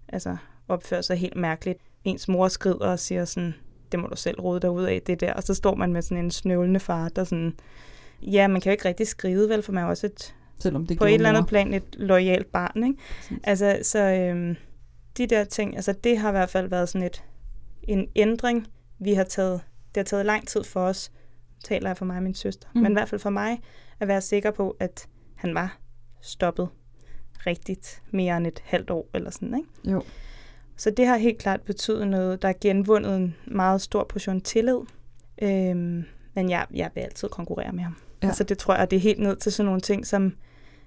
altså, 0.09 0.37
opfører 0.69 1.03
sig 1.03 1.17
helt 1.17 1.37
mærkeligt. 1.37 1.79
Ens 2.05 2.29
mor 2.29 2.49
skrider 2.49 2.87
og 2.87 2.99
siger 2.99 3.25
sådan, 3.25 3.55
det 3.93 4.01
må 4.01 4.07
du 4.07 4.17
selv 4.17 4.41
rode 4.41 4.61
dig 4.61 4.71
ud 4.71 4.83
af, 4.83 5.03
det 5.07 5.21
der. 5.21 5.33
Og 5.33 5.43
så 5.43 5.55
står 5.55 5.75
man 5.75 5.93
med 5.93 6.03
sådan 6.03 6.25
en 6.25 6.31
snøvlende 6.31 6.81
far, 6.81 7.09
der 7.09 7.25
sådan, 7.25 7.55
ja, 8.23 8.49
man 8.49 8.61
kan 8.61 8.71
jo 8.71 8.73
ikke 8.73 8.89
rigtig 8.89 9.07
skride, 9.07 9.49
vel, 9.49 9.63
for 9.63 9.73
man 9.73 9.85
er 9.85 9.89
også 9.89 10.07
et, 10.07 10.35
Selvom 10.59 10.87
det 10.87 10.99
på 10.99 11.05
et 11.05 11.15
eller 11.15 11.29
andet 11.29 11.47
plan 11.47 11.75
et 11.75 11.97
lojalt 11.97 12.53
barn, 12.53 12.85
ikke? 12.85 12.99
Præcis. 13.17 13.39
Altså, 13.45 13.79
så 13.83 13.99
øhm, 13.99 14.57
de 15.17 15.27
der 15.27 15.45
ting, 15.45 15.77
altså 15.77 15.93
det 15.93 16.19
har 16.19 16.29
i 16.29 16.33
hvert 16.33 16.51
fald 16.51 16.69
været 16.69 16.89
sådan 16.89 17.07
et, 17.07 17.25
en 17.83 18.09
ændring, 18.17 18.67
vi 18.99 19.15
har 19.15 19.25
taget, 19.25 19.61
det 19.95 19.97
har 19.97 20.05
taget 20.05 20.27
lang 20.27 20.49
tid 20.49 20.65
for 20.65 20.81
os, 20.81 21.13
taler 21.65 21.89
jeg 21.89 21.97
for 21.97 22.05
mig 22.05 22.17
og 22.17 22.23
min 22.23 22.35
søster, 22.35 22.69
mm. 22.75 22.81
men 22.81 22.93
i 22.93 22.95
hvert 22.95 23.09
fald 23.09 23.21
for 23.21 23.31
mig, 23.31 23.61
at 24.01 24.09
være 24.09 24.21
sikker 24.21 24.51
på, 24.51 24.77
at 24.81 25.07
han 25.35 25.55
var 25.55 25.79
stoppet 26.21 26.69
rigtigt 27.47 28.03
mere 28.11 28.37
end 28.37 28.47
et 28.47 28.63
halvt 28.65 28.91
år 28.91 29.09
eller 29.15 29.31
sådan, 29.31 29.55
ikke? 29.57 29.93
Jo. 29.93 30.03
Så 30.77 30.91
det 30.91 31.07
har 31.07 31.17
helt 31.17 31.39
klart 31.39 31.61
betydet 31.61 32.09
noget. 32.09 32.43
Der 32.43 32.49
er 32.49 32.55
genvundet 32.61 33.17
en 33.17 33.37
meget 33.47 33.81
stor 33.81 34.05
portion 34.05 34.41
tillid. 34.41 34.79
Øhm, 35.43 36.05
men 36.35 36.51
jeg, 36.51 36.67
jeg 36.75 36.91
vil 36.95 37.01
altid 37.01 37.29
konkurrere 37.29 37.73
med 37.73 37.83
ham. 37.83 37.97
Ja. 38.23 38.27
Altså 38.27 38.45
det 38.45 38.59
tror 38.59 38.75
jeg, 38.75 38.91
det 38.91 38.97
er 38.97 39.01
helt 39.01 39.19
ned 39.21 39.37
til 39.37 39.53
sådan 39.53 39.67
nogle 39.67 39.81
ting, 39.81 40.07
som 40.07 40.35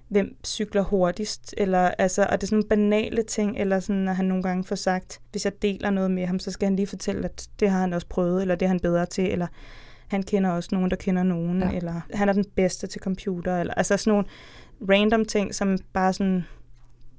hvem 0.08 0.36
cykler 0.44 0.82
hurtigst, 0.82 1.54
eller 1.56 1.78
altså, 1.78 2.22
og 2.22 2.32
det 2.32 2.42
er 2.42 2.46
sådan 2.46 2.56
nogle 2.56 2.68
banale 2.68 3.22
ting, 3.22 3.58
eller 3.58 3.80
sådan, 3.80 4.02
når 4.02 4.12
han 4.12 4.24
nogle 4.24 4.42
gange 4.42 4.64
får 4.64 4.76
sagt, 4.76 5.20
hvis 5.30 5.44
jeg 5.44 5.62
deler 5.62 5.90
noget 5.90 6.10
med 6.10 6.26
ham, 6.26 6.38
så 6.38 6.50
skal 6.50 6.66
han 6.66 6.76
lige 6.76 6.86
fortælle, 6.86 7.24
at 7.24 7.48
det 7.60 7.70
har 7.70 7.80
han 7.80 7.92
også 7.92 8.06
prøvet, 8.06 8.42
eller 8.42 8.54
det 8.54 8.66
er 8.66 8.68
han 8.68 8.80
bedre 8.80 9.06
til, 9.06 9.32
eller 9.32 9.46
han 10.06 10.22
kender 10.22 10.50
også 10.50 10.68
nogen, 10.72 10.90
der 10.90 10.96
kender 10.96 11.22
nogen, 11.22 11.62
ja. 11.62 11.70
eller 11.72 12.00
han 12.14 12.28
er 12.28 12.32
den 12.32 12.44
bedste 12.54 12.86
til 12.86 13.00
computer, 13.00 13.60
eller 13.60 13.74
altså 13.74 13.96
sådan 13.96 14.10
nogle 14.10 14.26
random 14.90 15.24
ting, 15.24 15.54
som 15.54 15.78
bare 15.92 16.12
sådan, 16.12 16.44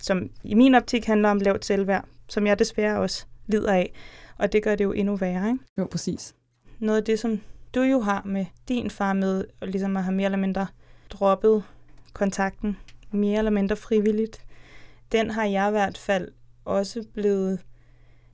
som 0.02 0.30
i 0.44 0.54
min 0.54 0.76
optik 0.76 1.06
handler 1.06 1.30
om 1.30 1.38
lavt 1.40 1.66
selvværd, 1.66 2.06
som 2.30 2.48
jeg 2.48 2.60
desværre 2.60 3.00
også 3.00 3.26
lider 3.48 3.74
af, 3.74 3.94
og 4.38 4.52
det 4.52 4.64
gør 4.64 4.76
det 4.76 4.84
jo 4.84 4.92
endnu 4.92 5.16
værre, 5.16 5.50
ikke? 5.50 5.64
Jo, 5.78 5.88
præcis. 5.92 6.36
Noget 6.80 6.98
af 6.98 7.04
det, 7.04 7.20
som 7.20 7.42
du 7.76 7.82
jo 7.82 8.00
har 8.00 8.22
med 8.26 8.46
din 8.68 8.90
far 8.90 9.14
med, 9.14 9.44
og 9.62 9.68
ligesom 9.68 9.98
at 9.98 10.04
have 10.04 10.16
mere 10.16 10.26
eller 10.26 10.38
mindre 10.38 10.68
droppet 11.10 11.64
kontakten 12.14 12.78
mere 13.12 13.38
eller 13.38 13.52
mindre 13.52 13.76
frivilligt, 13.76 14.42
den 15.12 15.30
har 15.30 15.46
jeg 15.46 15.68
i 15.68 15.72
hvert 15.72 15.98
fald 15.98 16.28
også 16.66 17.04
blevet 17.14 17.60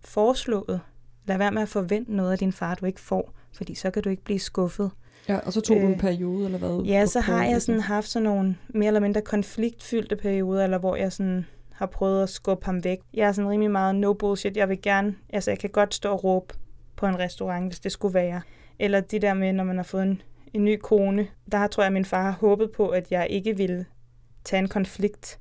foreslået. 0.02 0.80
Lad 1.26 1.38
være 1.38 1.52
med 1.52 1.62
at 1.62 1.70
forvente 1.70 2.16
noget 2.16 2.32
af 2.32 2.38
din 2.38 2.54
far, 2.54 2.76
du 2.76 2.86
ikke 2.86 3.02
får, 3.02 3.34
fordi 3.54 3.76
så 3.76 3.92
kan 3.92 4.04
du 4.04 4.10
ikke 4.10 4.24
blive 4.24 4.40
skuffet. 4.40 4.92
Ja, 5.30 5.38
og 5.40 5.54
så 5.54 5.62
tog 5.62 5.78
du 5.78 5.82
en 5.82 5.92
øh, 5.92 6.00
periode, 6.00 6.46
eller 6.46 6.58
hvad? 6.58 6.84
Ja, 6.86 7.06
så 7.06 7.20
har 7.20 7.46
jeg 7.46 7.62
sådan 7.62 7.82
haft 7.82 8.08
sådan 8.08 8.24
nogle 8.24 8.58
mere 8.68 8.88
eller 8.88 9.00
mindre 9.00 9.22
konfliktfyldte 9.22 10.16
perioder, 10.16 10.64
eller 10.64 10.78
hvor 10.78 10.96
jeg 10.96 11.12
sådan 11.12 11.46
har 11.74 11.86
prøvet 11.86 12.24
at 12.24 12.30
skubbe 12.30 12.66
ham 12.66 12.84
væk. 12.84 13.00
Jeg 13.14 13.28
er 13.28 13.32
sådan 13.32 13.50
rimelig 13.50 13.72
meget 13.72 13.96
no 13.96 14.14
bullshit. 14.14 14.58
Jeg 14.58 14.70
vil 14.70 14.82
gerne, 14.82 15.16
altså 15.30 15.52
jeg 15.52 15.60
kan 15.60 15.70
godt 15.70 15.94
stå 15.94 16.12
og 16.12 16.24
råbe 16.24 16.54
på 16.96 17.06
en 17.06 17.20
restaurant, 17.20 17.68
hvis 17.68 17.80
det 17.80 17.92
skulle 17.92 18.14
være. 18.14 18.42
Eller 18.80 19.02
det 19.02 19.22
der 19.22 19.34
med, 19.34 19.54
når 19.54 19.64
man 19.64 19.76
har 19.76 19.84
fået 19.84 20.04
en 20.04 20.22
en 20.54 20.66
ny 20.66 20.80
kone, 20.84 21.28
der 21.52 21.68
tror 21.68 21.84
jeg, 21.84 21.88
at 21.88 21.94
min 21.94 22.06
far 22.06 22.24
har 22.24 22.32
håbet 22.32 22.72
på, 22.72 22.90
at 22.90 23.12
jeg 23.12 23.28
ikke 23.30 23.58
ville 23.58 23.86
tage 24.44 24.60
en 24.60 24.68
konflikt, 24.68 25.40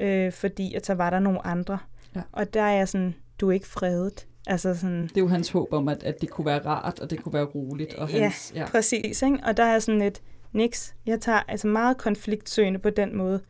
øh, 0.00 0.32
fordi 0.32 0.74
at 0.74 0.86
så 0.86 0.94
var 0.94 1.10
der 1.10 1.18
nogle 1.18 1.46
andre. 1.46 1.78
Ja. 2.16 2.22
Og 2.32 2.54
der 2.54 2.62
er 2.62 2.72
jeg 2.72 2.88
sådan, 2.88 3.14
du 3.40 3.48
er 3.48 3.52
ikke 3.52 3.68
fredet. 3.68 4.26
Altså 4.46 4.74
sådan, 4.74 5.02
det 5.02 5.16
er 5.16 5.20
jo 5.20 5.28
hans 5.28 5.50
håb 5.50 5.72
om, 5.72 5.88
at, 5.88 6.02
at 6.02 6.20
det 6.20 6.30
kunne 6.30 6.46
være 6.46 6.66
rart, 6.66 6.98
og 6.98 7.10
det 7.10 7.22
kunne 7.22 7.32
være 7.32 7.44
roligt. 7.44 7.94
Og 7.94 8.08
hans, 8.08 8.52
ja, 8.54 8.60
ja, 8.60 8.66
præcis. 8.66 9.22
Ikke? 9.22 9.38
Og 9.46 9.56
der 9.56 9.64
er 9.64 9.78
sådan 9.78 9.98
lidt, 10.00 10.22
niks, 10.52 10.94
jeg 11.06 11.20
tager 11.20 11.40
altså 11.48 11.66
meget 11.66 11.98
konfliktsøgende 11.98 12.78
på 12.78 12.90
den 12.90 13.16
måde. 13.16 13.40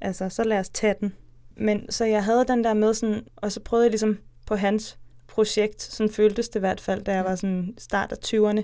Altså, 0.00 0.28
så 0.28 0.44
lad 0.44 0.58
os 0.58 0.68
tage 0.68 0.94
den. 1.00 1.14
Men 1.56 1.92
så 1.92 2.04
jeg 2.04 2.24
havde 2.24 2.44
den 2.48 2.64
der 2.64 2.74
med 2.74 2.94
sådan, 2.94 3.24
og 3.36 3.52
så 3.52 3.60
prøvede 3.60 3.84
jeg 3.84 3.90
ligesom 3.90 4.18
på 4.46 4.54
hans 4.54 4.98
projekt, 5.26 5.82
sådan 5.82 6.12
føltes 6.12 6.48
det 6.48 6.56
i 6.56 6.60
hvert 6.60 6.80
fald, 6.80 7.04
da 7.04 7.14
jeg 7.14 7.24
var 7.24 7.34
sådan 7.34 7.74
start 7.78 8.12
af 8.12 8.16
20'erne, 8.26 8.62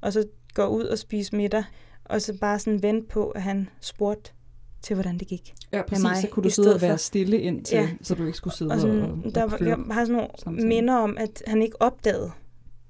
og 0.00 0.12
så 0.12 0.24
gå 0.54 0.66
ud 0.66 0.84
og 0.84 0.98
spise 0.98 1.36
middag, 1.36 1.64
og 2.04 2.22
så 2.22 2.38
bare 2.40 2.58
sådan 2.58 2.82
vente 2.82 3.08
på, 3.08 3.30
at 3.30 3.42
han 3.42 3.68
spurgte 3.80 4.32
til, 4.82 4.94
hvordan 4.94 5.18
det 5.18 5.28
gik. 5.28 5.54
Ja, 5.72 5.82
præcis. 5.82 6.02
Mig, 6.02 6.16
så 6.16 6.28
kunne 6.28 6.44
du 6.44 6.50
sidde 6.50 6.74
og 6.74 6.80
være 6.80 6.98
stille 6.98 7.40
indtil, 7.40 7.78
ja. 7.78 7.88
så 8.02 8.14
du 8.14 8.26
ikke 8.26 8.36
skulle 8.36 8.54
sidde 8.54 8.70
og, 8.70 8.80
sådan, 8.80 9.02
og, 9.02 9.18
og 9.24 9.34
der, 9.34 9.56
Jeg 9.60 9.76
har 9.90 10.04
sådan 10.04 10.16
nogle 10.16 10.28
samtidig. 10.38 10.68
minder 10.68 10.94
om, 10.94 11.16
at 11.18 11.42
han 11.46 11.62
ikke 11.62 11.82
opdagede, 11.82 12.30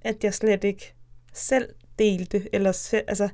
at 0.00 0.24
jeg 0.24 0.34
slet 0.34 0.64
ikke 0.64 0.94
selv 1.32 1.68
delte, 1.98 2.54
eller 2.54 2.72
selv, 2.72 3.04
altså, 3.08 3.28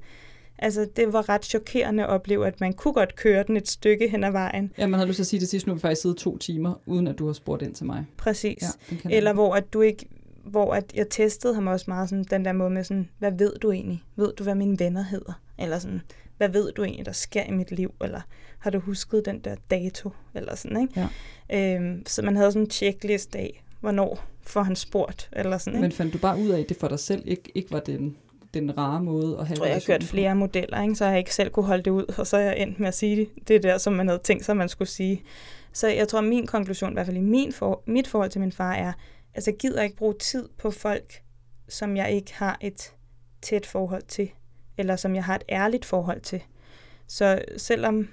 altså 0.58 0.88
det 0.96 1.12
var 1.12 1.28
ret 1.28 1.44
chokerende 1.44 2.02
at 2.02 2.08
opleve, 2.08 2.46
at 2.46 2.60
man 2.60 2.72
kunne 2.72 2.94
godt 2.94 3.16
køre 3.16 3.44
den 3.46 3.56
et 3.56 3.68
stykke 3.68 4.08
hen 4.08 4.24
ad 4.24 4.30
vejen. 4.30 4.72
Ja, 4.78 4.86
man 4.86 4.98
havde 4.98 5.08
lyst 5.08 5.16
til 5.16 5.22
at 5.22 5.26
sige 5.26 5.40
det 5.40 5.48
sidste, 5.48 5.68
nu 5.68 5.74
vi 5.74 5.80
faktisk 5.80 6.02
siddet 6.02 6.18
to 6.18 6.38
timer, 6.38 6.80
uden 6.86 7.06
at 7.06 7.18
du 7.18 7.26
har 7.26 7.32
spurgt 7.32 7.62
ind 7.62 7.74
til 7.74 7.86
mig. 7.86 8.04
Præcis. 8.16 8.62
Ja, 9.04 9.10
eller 9.10 9.32
hvor 9.32 9.54
at 9.54 9.72
du 9.72 9.80
ikke 9.80 10.06
hvor 10.44 10.74
at 10.74 10.92
jeg 10.94 11.08
testede 11.08 11.54
ham 11.54 11.66
også 11.66 11.84
meget 11.88 12.08
sådan, 12.08 12.24
den 12.30 12.44
der 12.44 12.52
måde 12.52 12.70
med 12.70 12.84
sådan, 12.84 13.08
hvad 13.18 13.32
ved 13.32 13.52
du 13.62 13.70
egentlig? 13.72 14.02
Ved 14.16 14.32
du, 14.32 14.42
hvad 14.42 14.54
mine 14.54 14.78
venner 14.78 15.02
hedder? 15.02 15.40
Eller 15.58 15.78
sådan, 15.78 16.00
hvad 16.36 16.48
ved 16.48 16.72
du 16.72 16.84
egentlig, 16.84 17.06
der 17.06 17.12
sker 17.12 17.44
i 17.44 17.50
mit 17.50 17.70
liv? 17.70 17.94
Eller 18.00 18.20
har 18.58 18.70
du 18.70 18.78
husket 18.78 19.24
den 19.24 19.38
der 19.38 19.54
dato? 19.70 20.10
Eller 20.34 20.54
sådan, 20.54 20.80
ikke? 20.80 21.08
Ja. 21.48 21.76
Øhm, 21.76 22.06
så 22.06 22.22
man 22.22 22.36
havde 22.36 22.52
sådan 22.52 22.62
en 22.62 22.70
checklist 22.70 23.36
af, 23.36 23.64
hvornår 23.80 24.24
får 24.42 24.62
han 24.62 24.76
spurgt? 24.76 25.30
Eller 25.32 25.58
sådan, 25.58 25.74
ikke? 25.74 25.82
Men 25.82 25.92
fandt 25.92 26.12
du 26.12 26.18
bare 26.18 26.38
ud 26.38 26.48
af, 26.48 26.60
at 26.60 26.68
det 26.68 26.76
for 26.76 26.88
dig 26.88 26.98
selv 26.98 27.22
ikke, 27.26 27.52
ikke 27.54 27.70
var 27.70 27.80
den, 27.80 28.16
den 28.60 28.78
rare 28.78 29.02
måde 29.02 29.38
at 29.38 29.46
have 29.46 29.48
Jeg 29.48 29.56
tror, 29.56 29.66
jeg 29.66 29.74
har 29.74 29.80
gjort 29.80 30.04
flere 30.04 30.34
modeller, 30.34 30.82
ikke? 30.82 30.94
så 30.94 31.04
har 31.04 31.10
jeg 31.10 31.18
ikke 31.18 31.34
selv 31.34 31.50
kunne 31.50 31.66
holde 31.66 31.82
det 31.82 31.90
ud, 31.90 32.14
og 32.18 32.26
så 32.26 32.36
er 32.36 32.40
jeg 32.40 32.58
endt 32.58 32.80
med 32.80 32.88
at 32.88 32.94
sige 32.94 33.16
det, 33.16 33.48
det 33.48 33.62
der, 33.62 33.78
som 33.78 33.92
man 33.92 34.08
havde 34.08 34.20
tænkt 34.24 34.44
sig, 34.44 34.56
man 34.56 34.68
skulle 34.68 34.88
sige. 34.88 35.22
Så 35.72 35.88
jeg 35.88 36.08
tror, 36.08 36.20
min 36.20 36.46
konklusion, 36.46 36.90
i 36.90 36.92
hvert 36.92 37.06
fald 37.06 37.16
i 37.16 37.20
min 37.20 37.52
for, 37.52 37.82
mit 37.86 38.08
forhold 38.08 38.30
til 38.30 38.40
min 38.40 38.52
far, 38.52 38.72
er, 38.74 38.92
altså 39.34 39.50
jeg 39.50 39.58
gider 39.58 39.82
ikke 39.82 39.96
bruge 39.96 40.14
tid 40.14 40.48
på 40.58 40.70
folk, 40.70 41.22
som 41.68 41.96
jeg 41.96 42.12
ikke 42.12 42.34
har 42.34 42.58
et 42.60 42.92
tæt 43.42 43.66
forhold 43.66 44.02
til, 44.02 44.30
eller 44.78 44.96
som 44.96 45.14
jeg 45.14 45.24
har 45.24 45.34
et 45.34 45.44
ærligt 45.50 45.84
forhold 45.84 46.20
til. 46.20 46.42
Så 47.06 47.42
selvom 47.56 48.08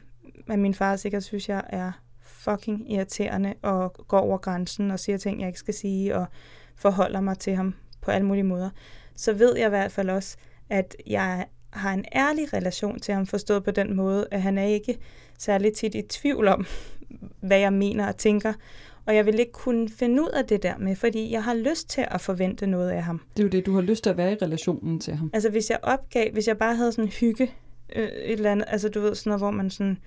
at 0.50 0.60
min 0.60 0.74
far 0.74 0.96
sikkert 0.96 1.24
synes, 1.24 1.50
jeg 1.50 1.64
er 1.70 1.92
fucking 2.22 2.92
irriterende 2.94 3.54
og 3.62 3.94
går 4.08 4.20
over 4.20 4.38
grænsen 4.38 4.92
og 4.92 5.00
siger 5.00 5.18
ting, 5.18 5.40
jeg 5.40 5.48
ikke 5.48 5.60
skal 5.60 5.74
sige, 5.74 6.16
og 6.16 6.26
forholder 6.76 7.22
mig 7.22 7.40
til 7.40 7.56
ham 7.56 7.76
på 8.02 8.12
alle 8.12 8.28
mulige 8.28 8.44
måder, 8.44 8.70
så 9.16 9.34
ved 9.34 9.58
jeg 9.58 9.66
i 9.66 9.70
hvert 9.70 9.92
fald 9.92 10.10
også, 10.10 10.38
at 10.70 10.96
jeg 11.08 11.46
har 11.70 11.94
en 11.94 12.06
ærlig 12.16 12.54
relation 12.54 13.00
til 13.00 13.14
ham, 13.14 13.26
forstået 13.26 13.64
på 13.64 13.72
den 13.72 13.96
måde, 13.96 14.28
at 14.32 14.42
han 14.42 14.58
er 14.58 14.64
ikke 14.64 14.98
særlig 15.40 15.74
tit 15.74 15.96
i 15.96 16.02
tvivl 16.02 16.48
om, 16.48 16.66
hvad 17.48 17.60
jeg 17.60 17.74
mener 17.74 18.08
og 18.08 18.18
tænker, 18.18 18.54
og 19.06 19.16
jeg 19.16 19.26
vil 19.26 19.40
ikke 19.40 19.52
kunne 19.52 19.90
finde 19.90 20.22
ud 20.22 20.30
af 20.30 20.46
det 20.46 20.64
der 20.64 20.78
med, 20.78 20.96
fordi 20.96 21.32
jeg 21.32 21.44
har 21.44 21.54
lyst 21.54 21.90
til 21.90 22.06
at 22.08 22.22
forvente 22.22 22.68
noget 22.68 22.90
af 22.90 23.04
ham. 23.04 23.22
Det 23.38 23.44
er 23.44 23.44
jo 23.44 23.50
det, 23.50 23.66
du 23.66 23.74
har 23.74 23.82
lyst 23.82 24.04
til 24.04 24.10
at 24.10 24.18
være 24.18 24.32
i 24.32 24.36
relationen 24.42 25.00
til 25.00 25.16
ham. 25.16 25.30
Altså 25.34 25.50
hvis 25.50 25.70
jeg 25.70 25.80
opgav, 25.84 26.32
hvis 26.34 26.48
jeg 26.48 26.58
bare 26.58 26.76
havde 26.76 26.92
sådan 26.92 27.10
hygge, 27.10 27.52
øh, 27.96 28.04
et 28.04 28.32
eller 28.32 28.52
andet, 28.52 28.66
altså 28.68 28.90
du 28.90 29.02
ved 29.02 29.16
sådan 29.16 29.30
noget, 29.30 29.42
hvor 29.42 29.52
man 29.52 29.70
sådan 29.70 29.98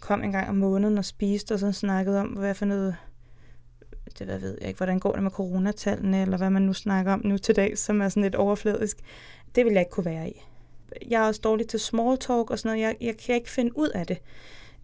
kom 0.00 0.22
en 0.22 0.32
gang 0.32 0.48
om 0.48 0.56
måneden 0.56 0.98
og 0.98 1.04
spiste, 1.04 1.52
og 1.52 1.58
så 1.58 1.72
snakkede 1.72 2.20
om, 2.20 2.26
hvad 2.26 2.54
for 2.54 2.64
noget 2.64 2.96
det 4.18 4.26
hvad 4.26 4.38
ved 4.38 4.58
jeg 4.60 4.68
ikke, 4.68 4.76
hvordan 4.76 4.98
går 4.98 5.12
det 5.12 5.22
med 5.22 5.30
coronatallene, 5.30 6.22
eller 6.22 6.36
hvad 6.36 6.50
man 6.50 6.62
nu 6.62 6.72
snakker 6.72 7.12
om 7.12 7.20
nu 7.24 7.38
til 7.38 7.56
dag, 7.56 7.78
som 7.78 8.00
er 8.00 8.08
sådan 8.08 8.22
lidt 8.22 8.34
overfladisk. 8.34 8.98
Det 9.54 9.64
vil 9.64 9.72
jeg 9.72 9.80
ikke 9.80 9.90
kunne 9.90 10.04
være 10.04 10.30
i. 10.30 10.42
Jeg 11.08 11.22
er 11.22 11.26
også 11.26 11.40
dårlig 11.44 11.68
til 11.68 11.80
small 11.80 12.18
talk 12.18 12.50
og 12.50 12.58
sådan 12.58 12.76
noget. 12.76 12.86
Jeg, 12.86 12.96
jeg 13.00 13.16
kan 13.16 13.34
ikke 13.34 13.50
finde 13.50 13.78
ud 13.78 13.88
af 13.88 14.06
det. 14.06 14.18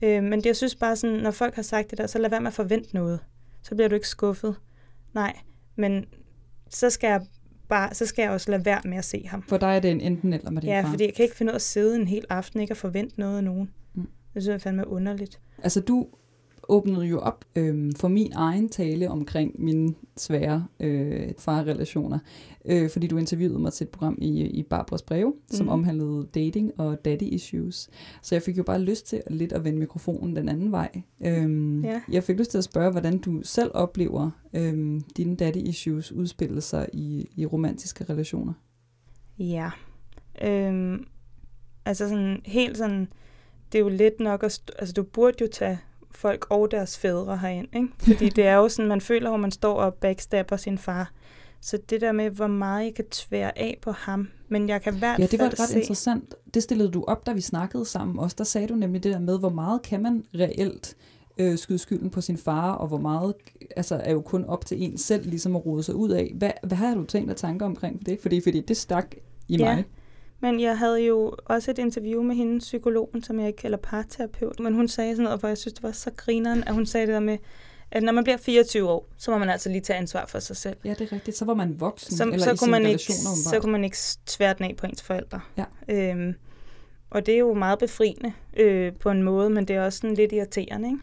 Øh, 0.02 0.22
men 0.22 0.32
det, 0.32 0.46
jeg 0.46 0.56
synes 0.56 0.74
bare 0.74 0.96
sådan, 0.96 1.16
når 1.16 1.30
folk 1.30 1.54
har 1.54 1.62
sagt 1.62 1.90
det 1.90 1.98
der, 1.98 2.06
så 2.06 2.18
lad 2.18 2.30
være 2.30 2.40
med 2.40 2.48
at 2.48 2.54
forvente 2.54 2.94
noget. 2.94 3.20
Så 3.62 3.74
bliver 3.74 3.88
du 3.88 3.94
ikke 3.94 4.08
skuffet. 4.08 4.56
Nej, 5.14 5.36
men 5.76 6.04
så 6.70 6.90
skal 6.90 7.08
jeg 7.08 7.20
bare, 7.68 7.94
så 7.94 8.06
skal 8.06 8.22
jeg 8.22 8.30
også 8.30 8.50
lade 8.50 8.64
være 8.64 8.80
med 8.84 8.98
at 8.98 9.04
se 9.04 9.26
ham. 9.26 9.42
For 9.42 9.56
dig 9.56 9.76
er 9.76 9.80
det 9.80 9.90
en 9.90 10.00
enten 10.00 10.32
eller 10.32 10.50
med 10.50 10.62
din 10.62 10.70
ja, 10.70 10.80
far? 10.80 10.90
fordi 10.90 11.04
jeg 11.04 11.14
kan 11.14 11.22
ikke 11.22 11.36
finde 11.36 11.50
ud 11.50 11.54
af 11.54 11.58
at 11.58 11.62
sidde 11.62 11.96
en 11.96 12.08
hel 12.08 12.24
aften 12.28 12.60
ikke 12.60 12.70
at 12.70 12.76
forvente 12.76 13.20
noget 13.20 13.36
af 13.36 13.44
nogen. 13.44 13.70
Mm. 13.94 14.08
Det 14.34 14.42
synes 14.42 14.52
jeg 14.52 14.60
fandme 14.60 14.88
underligt. 14.88 15.40
Altså 15.62 15.80
du 15.80 16.06
åbnede 16.70 17.06
jo 17.06 17.18
op 17.18 17.44
øh, 17.56 17.92
for 17.96 18.08
min 18.08 18.32
egen 18.34 18.68
tale 18.68 19.10
omkring 19.10 19.54
mine 19.58 19.94
svære 20.16 20.66
øh, 20.80 21.32
farrelationer, 21.38 22.18
øh, 22.64 22.90
fordi 22.90 23.06
du 23.06 23.16
interviewede 23.16 23.58
mig 23.58 23.72
til 23.72 23.84
et 23.84 23.90
program 23.90 24.18
i, 24.20 24.42
i 24.42 24.62
Barbaras 24.62 25.02
breve, 25.02 25.34
som 25.50 25.66
mm. 25.66 25.72
omhandlede 25.72 26.28
dating 26.34 26.80
og 26.80 27.04
daddy 27.04 27.22
issues. 27.22 27.90
Så 28.22 28.34
jeg 28.34 28.42
fik 28.42 28.58
jo 28.58 28.62
bare 28.62 28.80
lyst 28.80 29.06
til 29.06 29.22
lidt 29.30 29.52
at 29.52 29.64
vende 29.64 29.78
mikrofonen 29.78 30.36
den 30.36 30.48
anden 30.48 30.72
vej. 30.72 31.02
Øh, 31.24 31.84
ja. 31.84 32.00
Jeg 32.12 32.24
fik 32.24 32.38
lyst 32.38 32.50
til 32.50 32.58
at 32.58 32.64
spørge, 32.64 32.90
hvordan 32.90 33.18
du 33.18 33.40
selv 33.42 33.70
oplever 33.74 34.30
øh, 34.54 35.00
dine 35.16 35.36
daddy 35.36 35.56
issues 35.56 36.12
udspille 36.12 36.60
sig 36.60 36.88
i, 36.92 37.28
i 37.36 37.46
romantiske 37.46 38.04
relationer. 38.04 38.52
Ja, 39.38 39.70
øh, 40.42 40.98
altså 41.84 42.08
sådan 42.08 42.40
helt 42.44 42.76
sådan, 42.76 43.08
det 43.72 43.78
er 43.78 43.82
jo 43.82 43.88
lidt 43.88 44.20
nok 44.20 44.42
at, 44.42 44.60
altså 44.78 44.92
du 44.92 45.02
burde 45.02 45.36
jo 45.40 45.48
tage 45.52 45.78
folk 46.10 46.46
og 46.50 46.70
deres 46.70 46.98
fædre 46.98 47.38
herind. 47.38 47.68
Ikke? 47.76 47.88
Fordi 47.98 48.28
det 48.28 48.46
er 48.46 48.54
jo 48.54 48.68
sådan, 48.68 48.88
man 48.88 49.00
føler, 49.00 49.30
at 49.30 49.40
man 49.40 49.50
står 49.50 49.74
og 49.74 49.94
backstabber 49.94 50.56
sin 50.56 50.78
far. 50.78 51.12
Så 51.60 51.78
det 51.90 52.00
der 52.00 52.12
med, 52.12 52.30
hvor 52.30 52.46
meget 52.46 52.84
jeg 52.84 52.94
kan 52.94 53.04
tvære 53.10 53.58
af 53.58 53.78
på 53.82 53.90
ham, 53.90 54.28
men 54.48 54.68
jeg 54.68 54.82
kan 54.82 54.94
hvert 54.94 55.18
Ja, 55.18 55.26
det 55.26 55.38
var 55.38 55.46
ret 55.46 55.68
se... 55.68 55.80
interessant. 55.80 56.34
Det 56.54 56.62
stillede 56.62 56.90
du 56.90 57.04
op, 57.06 57.26
da 57.26 57.32
vi 57.32 57.40
snakkede 57.40 57.84
sammen 57.84 58.18
også. 58.18 58.36
Der 58.38 58.44
sagde 58.44 58.68
du 58.68 58.74
nemlig 58.74 59.04
det 59.04 59.12
der 59.12 59.18
med, 59.18 59.38
hvor 59.38 59.48
meget 59.48 59.82
kan 59.82 60.02
man 60.02 60.24
reelt 60.34 60.96
øh, 61.38 61.58
skyde 61.58 61.78
skylden 61.78 62.10
på 62.10 62.20
sin 62.20 62.36
far, 62.36 62.72
og 62.72 62.88
hvor 62.88 62.98
meget 62.98 63.34
altså, 63.76 63.94
er 64.04 64.12
jo 64.12 64.20
kun 64.20 64.44
op 64.44 64.66
til 64.66 64.82
en 64.82 64.98
selv 64.98 65.26
ligesom 65.26 65.56
at 65.56 65.66
rode 65.66 65.82
sig 65.82 65.94
ud 65.94 66.10
af. 66.10 66.32
Hvad, 66.34 66.50
hvad 66.62 66.76
har 66.76 66.94
du 66.94 67.04
tænkt 67.04 67.28
dig 67.28 67.36
tanker 67.36 67.66
omkring 67.66 68.06
det? 68.06 68.18
Fordi, 68.22 68.40
fordi 68.40 68.60
det 68.60 68.76
stak 68.76 69.14
i 69.48 69.56
ja. 69.56 69.74
mig. 69.74 69.84
Men 70.40 70.60
jeg 70.60 70.78
havde 70.78 71.04
jo 71.04 71.36
også 71.44 71.70
et 71.70 71.78
interview 71.78 72.22
med 72.22 72.36
hende, 72.36 72.58
psykologen, 72.58 73.22
som 73.22 73.40
jeg 73.40 73.46
ikke 73.46 73.56
kalder 73.56 73.78
parterapeut. 73.78 74.60
Men 74.60 74.74
hun 74.74 74.88
sagde 74.88 75.12
sådan 75.12 75.24
noget, 75.24 75.40
hvor 75.40 75.48
jeg 75.48 75.58
synes, 75.58 75.74
det 75.74 75.82
var 75.82 75.92
så 75.92 76.10
grineren, 76.16 76.64
at 76.64 76.74
hun 76.74 76.86
sagde 76.86 77.06
det 77.06 77.14
der 77.14 77.20
med, 77.20 77.38
at 77.90 78.02
når 78.02 78.12
man 78.12 78.24
bliver 78.24 78.36
24 78.36 78.88
år, 78.88 79.08
så 79.16 79.30
må 79.30 79.38
man 79.38 79.50
altså 79.50 79.68
lige 79.68 79.80
tage 79.80 79.96
ansvar 79.96 80.26
for 80.26 80.38
sig 80.38 80.56
selv. 80.56 80.76
Ja, 80.84 80.90
det 80.90 81.00
er 81.00 81.12
rigtigt. 81.12 81.36
Så 81.36 81.44
var 81.44 81.54
man 81.54 81.80
voksen, 81.80 82.16
så, 82.16 82.24
eller 82.24 82.38
så 82.38 82.52
i 82.52 82.56
kunne 82.56 82.70
man 82.70 82.86
ikke, 82.86 83.12
Så 83.44 83.58
kunne 83.60 83.72
man 83.72 83.84
ikke 83.84 83.96
tvære 84.26 84.54
den 84.54 84.64
af 84.64 84.76
på 84.76 84.86
ens 84.86 85.02
forældre. 85.02 85.40
Ja. 85.56 85.64
Øhm, 85.88 86.34
og 87.10 87.26
det 87.26 87.34
er 87.34 87.38
jo 87.38 87.54
meget 87.54 87.78
befriende 87.78 88.32
øh, 88.56 88.92
på 88.92 89.10
en 89.10 89.22
måde, 89.22 89.50
men 89.50 89.64
det 89.64 89.76
er 89.76 89.84
også 89.84 89.98
sådan 89.98 90.16
lidt 90.16 90.32
irriterende. 90.32 90.88
Ikke? 90.88 91.00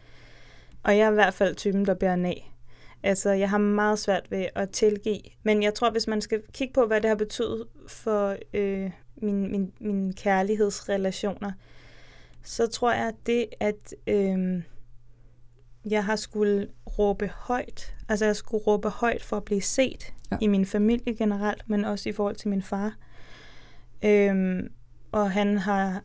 Og 0.82 0.98
jeg 0.98 1.06
er 1.06 1.10
i 1.10 1.14
hvert 1.14 1.34
fald 1.34 1.54
typen, 1.54 1.86
der 1.86 1.94
bærer 1.94 2.26
af. 2.26 2.54
Altså, 3.02 3.30
jeg 3.30 3.50
har 3.50 3.58
meget 3.58 3.98
svært 3.98 4.30
ved 4.30 4.46
at 4.54 4.70
tilgive. 4.70 5.20
Men 5.42 5.62
jeg 5.62 5.74
tror, 5.74 5.90
hvis 5.90 6.06
man 6.06 6.20
skal 6.20 6.42
kigge 6.52 6.74
på, 6.74 6.86
hvad 6.86 7.00
det 7.00 7.08
har 7.08 7.16
betydet 7.16 7.64
for 7.88 8.36
øh, 8.54 8.90
mine, 9.22 9.48
min, 9.48 9.72
min 9.80 10.12
kærlighedsrelationer, 10.12 11.52
så 12.42 12.66
tror 12.66 12.92
jeg, 12.92 13.08
at 13.08 13.14
det, 13.26 13.46
at 13.60 13.94
øh, 14.06 14.62
jeg 15.90 16.04
har 16.04 16.16
skulle 16.16 16.68
råbe 16.98 17.30
højt, 17.34 17.96
altså 18.08 18.24
jeg 18.24 18.36
skulle 18.36 18.64
råbe 18.64 18.88
højt 18.88 19.24
for 19.24 19.36
at 19.36 19.44
blive 19.44 19.62
set 19.62 20.14
ja. 20.30 20.36
i 20.40 20.46
min 20.46 20.66
familie 20.66 21.14
generelt, 21.14 21.68
men 21.68 21.84
også 21.84 22.08
i 22.08 22.12
forhold 22.12 22.36
til 22.36 22.48
min 22.48 22.62
far. 22.62 22.96
Øh, 24.04 24.62
og 25.12 25.30
han 25.30 25.58
har 25.58 26.02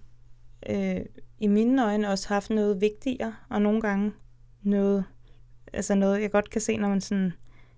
øh, 0.69 1.01
i 1.39 1.47
mine 1.47 1.85
øjne 1.85 2.09
også 2.09 2.27
haft 2.27 2.49
noget 2.49 2.81
vigtigere, 2.81 3.35
og 3.49 3.61
nogle 3.61 3.81
gange 3.81 4.13
noget, 4.61 5.05
altså 5.73 5.95
noget, 5.95 6.21
jeg 6.21 6.31
godt 6.31 6.49
kan 6.49 6.61
se, 6.61 6.77
når 6.77 6.89
man 6.89 7.01
sådan 7.01 7.33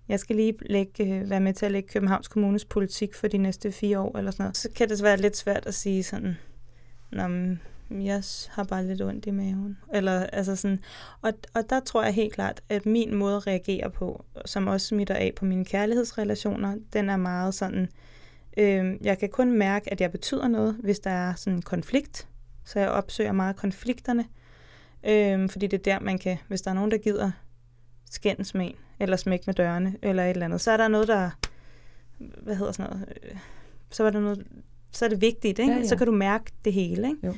jeg 0.08 0.20
skal 0.20 0.36
lige 0.36 0.54
lægge, 0.60 1.04
øh, 1.04 1.30
være 1.30 1.40
med 1.40 1.52
til 1.52 1.66
at 1.66 1.72
lægge 1.72 1.88
Københavns 1.88 2.28
Kommunes 2.28 2.64
politik 2.64 3.14
for 3.14 3.28
de 3.28 3.38
næste 3.38 3.72
fire 3.72 4.00
år, 4.00 4.18
eller 4.18 4.30
sådan 4.30 4.44
noget. 4.44 4.56
Så 4.56 4.68
kan 4.76 4.88
det 4.88 5.02
være 5.02 5.16
lidt 5.16 5.36
svært 5.36 5.66
at 5.66 5.74
sige 5.74 6.02
sådan, 6.02 6.36
Nå, 7.10 7.56
jeg 7.90 8.22
har 8.48 8.64
bare 8.64 8.86
lidt 8.86 9.02
ondt 9.02 9.26
i 9.26 9.30
maven. 9.30 9.78
Eller, 9.94 10.26
altså 10.26 10.56
sådan, 10.56 10.78
og, 11.22 11.32
og 11.54 11.70
der 11.70 11.80
tror 11.80 12.02
jeg 12.02 12.14
helt 12.14 12.34
klart, 12.34 12.60
at 12.68 12.86
min 12.86 13.14
måde 13.14 13.36
at 13.36 13.46
reagere 13.46 13.90
på, 13.90 14.24
som 14.44 14.66
også 14.66 14.86
smitter 14.86 15.14
af 15.14 15.32
på 15.36 15.44
mine 15.44 15.64
kærlighedsrelationer, 15.64 16.76
den 16.92 17.10
er 17.10 17.16
meget 17.16 17.54
sådan, 17.54 17.88
øh, 18.56 18.96
jeg 19.00 19.18
kan 19.18 19.28
kun 19.28 19.58
mærke, 19.58 19.92
at 19.92 20.00
jeg 20.00 20.12
betyder 20.12 20.48
noget, 20.48 20.76
hvis 20.82 20.98
der 20.98 21.10
er 21.10 21.34
sådan 21.34 21.56
en 21.56 21.62
konflikt. 21.62 22.28
Så 22.64 22.80
jeg 22.80 22.88
opsøger 22.88 23.32
meget 23.32 23.56
konflikterne, 23.56 24.24
øh, 25.06 25.50
fordi 25.50 25.66
det 25.66 25.78
er 25.78 25.82
der, 25.82 26.00
man 26.00 26.18
kan, 26.18 26.38
hvis 26.48 26.62
der 26.62 26.70
er 26.70 26.74
nogen, 26.74 26.90
der 26.90 26.98
gider 26.98 27.30
skændes 28.10 28.54
med 28.54 28.66
en, 28.66 28.74
eller 29.00 29.16
smæk 29.16 29.46
med 29.46 29.54
dørene, 29.54 29.96
eller 30.02 30.24
et 30.24 30.30
eller 30.30 30.44
andet. 30.44 30.60
Så 30.60 30.70
er 30.70 30.76
der 30.76 30.88
noget, 30.88 31.08
der, 31.08 31.30
hvad 32.18 32.56
hedder 32.56 32.72
sådan 32.72 32.90
noget, 32.90 33.08
øh, 33.22 33.36
så 33.90 34.04
er 34.04 34.10
der 34.10 34.20
noget, 34.20 34.46
så 34.90 35.04
er 35.04 35.08
det 35.08 35.20
vigtigt, 35.20 35.58
ikke? 35.58 35.72
Ja, 35.72 35.78
ja. 35.78 35.86
Så 35.86 35.96
kan 35.96 36.06
du 36.06 36.12
mærke 36.12 36.52
det 36.64 36.72
hele, 36.72 37.08
ikke? 37.08 37.26
Jo. 37.26 37.34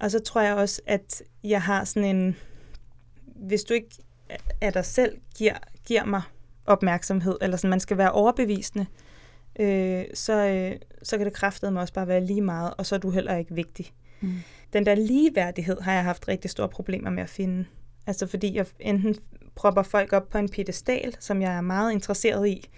Og 0.00 0.10
så 0.10 0.18
tror 0.18 0.40
jeg 0.40 0.54
også, 0.54 0.82
at 0.86 1.22
jeg 1.44 1.62
har 1.62 1.84
sådan 1.84 2.16
en, 2.16 2.36
hvis 3.26 3.64
du 3.64 3.74
ikke 3.74 3.90
af 4.60 4.72
dig 4.72 4.84
selv 4.84 5.18
giver, 5.36 5.56
giver 5.86 6.04
mig 6.04 6.22
opmærksomhed, 6.66 7.36
eller 7.40 7.56
sådan, 7.56 7.70
man 7.70 7.80
skal 7.80 7.98
være 7.98 8.12
overbevisende, 8.12 8.86
øh, 9.60 10.04
så, 10.14 10.46
øh, 10.46 10.76
så 11.02 11.16
kan 11.16 11.26
det 11.26 11.34
kraftede 11.34 11.70
mig 11.70 11.82
også 11.82 11.94
bare 11.94 12.08
være 12.08 12.24
lige 12.24 12.42
meget, 12.42 12.74
og 12.78 12.86
så 12.86 12.94
er 12.94 12.98
du 12.98 13.10
heller 13.10 13.36
ikke 13.36 13.54
vigtig. 13.54 13.92
Mm. 14.20 14.34
Den 14.72 14.86
der 14.86 14.94
ligeværdighed 14.94 15.80
har 15.80 15.92
jeg 15.92 16.04
haft 16.04 16.28
rigtig 16.28 16.50
store 16.50 16.68
problemer 16.68 17.10
med 17.10 17.22
at 17.22 17.30
finde. 17.30 17.64
Altså 18.08 18.26
fordi 18.26 18.56
jeg 18.56 18.66
enten 18.80 19.16
propper 19.54 19.82
folk 19.82 20.12
op 20.12 20.28
på 20.28 20.38
en 20.38 20.48
pedestal, 20.48 21.16
som 21.20 21.42
jeg 21.42 21.56
er 21.56 21.60
meget 21.60 21.92
interesseret 21.92 22.48
i. 22.48 22.70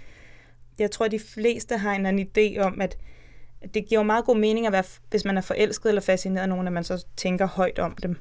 Jeg 0.78 0.90
tror, 0.90 1.06
at 1.06 1.12
de 1.12 1.18
fleste 1.18 1.76
har 1.76 1.94
en 1.94 2.06
anden 2.06 2.28
idé 2.28 2.58
om, 2.58 2.80
at 2.80 2.96
det 3.74 3.88
giver 3.88 4.02
meget 4.02 4.24
god 4.24 4.36
mening, 4.36 4.66
at 4.66 4.72
være, 4.72 4.84
hvis 5.10 5.24
man 5.24 5.36
er 5.36 5.40
forelsket 5.40 5.88
eller 5.88 6.00
fascineret 6.00 6.42
af 6.42 6.48
nogen, 6.48 6.66
at 6.66 6.72
man 6.72 6.84
så 6.84 7.06
tænker 7.16 7.46
højt 7.46 7.78
om 7.78 7.96
dem. 8.02 8.16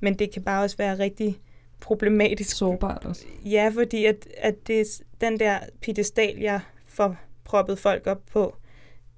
Men 0.00 0.14
det 0.14 0.32
kan 0.32 0.42
bare 0.42 0.62
også 0.62 0.76
være 0.76 0.98
rigtig 0.98 1.40
problematisk. 1.80 2.56
Sårbart 2.56 3.04
også. 3.04 3.24
Ja, 3.44 3.70
fordi 3.74 4.04
at, 4.04 4.28
at 4.38 4.54
det, 4.66 5.02
den 5.20 5.40
der 5.40 5.58
pedestal, 5.82 6.38
jeg 6.38 6.60
får 6.86 7.16
proppet 7.44 7.78
folk 7.78 8.06
op 8.06 8.20
på, 8.32 8.56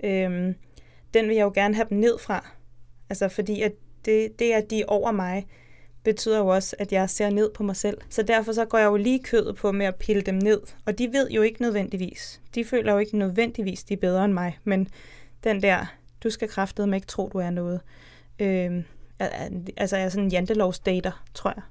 øhm, 0.05 0.55
den 1.15 1.29
vil 1.29 1.37
jeg 1.37 1.45
jo 1.45 1.53
gerne 1.55 1.75
have 1.75 1.87
dem 1.91 1.99
ned 1.99 2.19
fra. 2.19 2.47
Altså 3.11 3.29
fordi 3.29 3.63
at 3.63 3.73
det, 4.05 4.39
det, 4.39 4.53
at 4.53 4.71
de 4.71 4.81
er 4.81 4.87
over 4.87 5.13
mig, 5.13 5.47
betyder 6.03 6.39
jo 6.39 6.47
også, 6.47 6.77
at 6.79 6.93
jeg 6.93 7.11
ser 7.11 7.31
ned 7.31 7.51
på 7.51 7.63
mig 7.63 7.77
selv. 7.77 7.99
Så 8.09 8.23
derfor 8.23 8.53
så 8.53 8.65
går 8.65 8.79
jeg 8.79 8.87
jo 8.87 8.97
lige 8.97 9.23
kødet 9.23 9.57
på 9.57 9.73
med 9.73 9.87
at 9.87 9.95
pille 9.95 10.23
dem 10.23 10.35
ned. 10.35 10.61
Og 10.87 10.99
de 10.99 11.13
ved 11.13 11.31
jo 11.31 11.43
ikke 11.43 11.63
nødvendigvis. 11.63 12.41
De 12.55 12.65
føler 12.65 12.93
jo 12.93 12.99
ikke 12.99 13.19
nødvendigvis, 13.19 13.85
de 13.85 13.95
er 13.95 13.99
bedre 13.99 14.25
end 14.25 14.33
mig. 14.33 14.59
Men 14.65 14.89
den 15.45 15.63
der, 15.63 15.87
du 16.25 16.31
skal 16.31 16.49
med 16.79 16.95
ikke 16.95 17.07
tro, 17.07 17.31
du 17.33 17.39
er 17.39 17.51
noget. 17.51 17.81
Øh, 18.39 18.83
altså 19.77 19.97
jeg 19.97 20.05
er 20.05 20.09
sådan 20.09 20.25
en 20.25 20.31
jantelovsdater, 20.31 21.25
tror 21.35 21.53
jeg. 21.57 21.63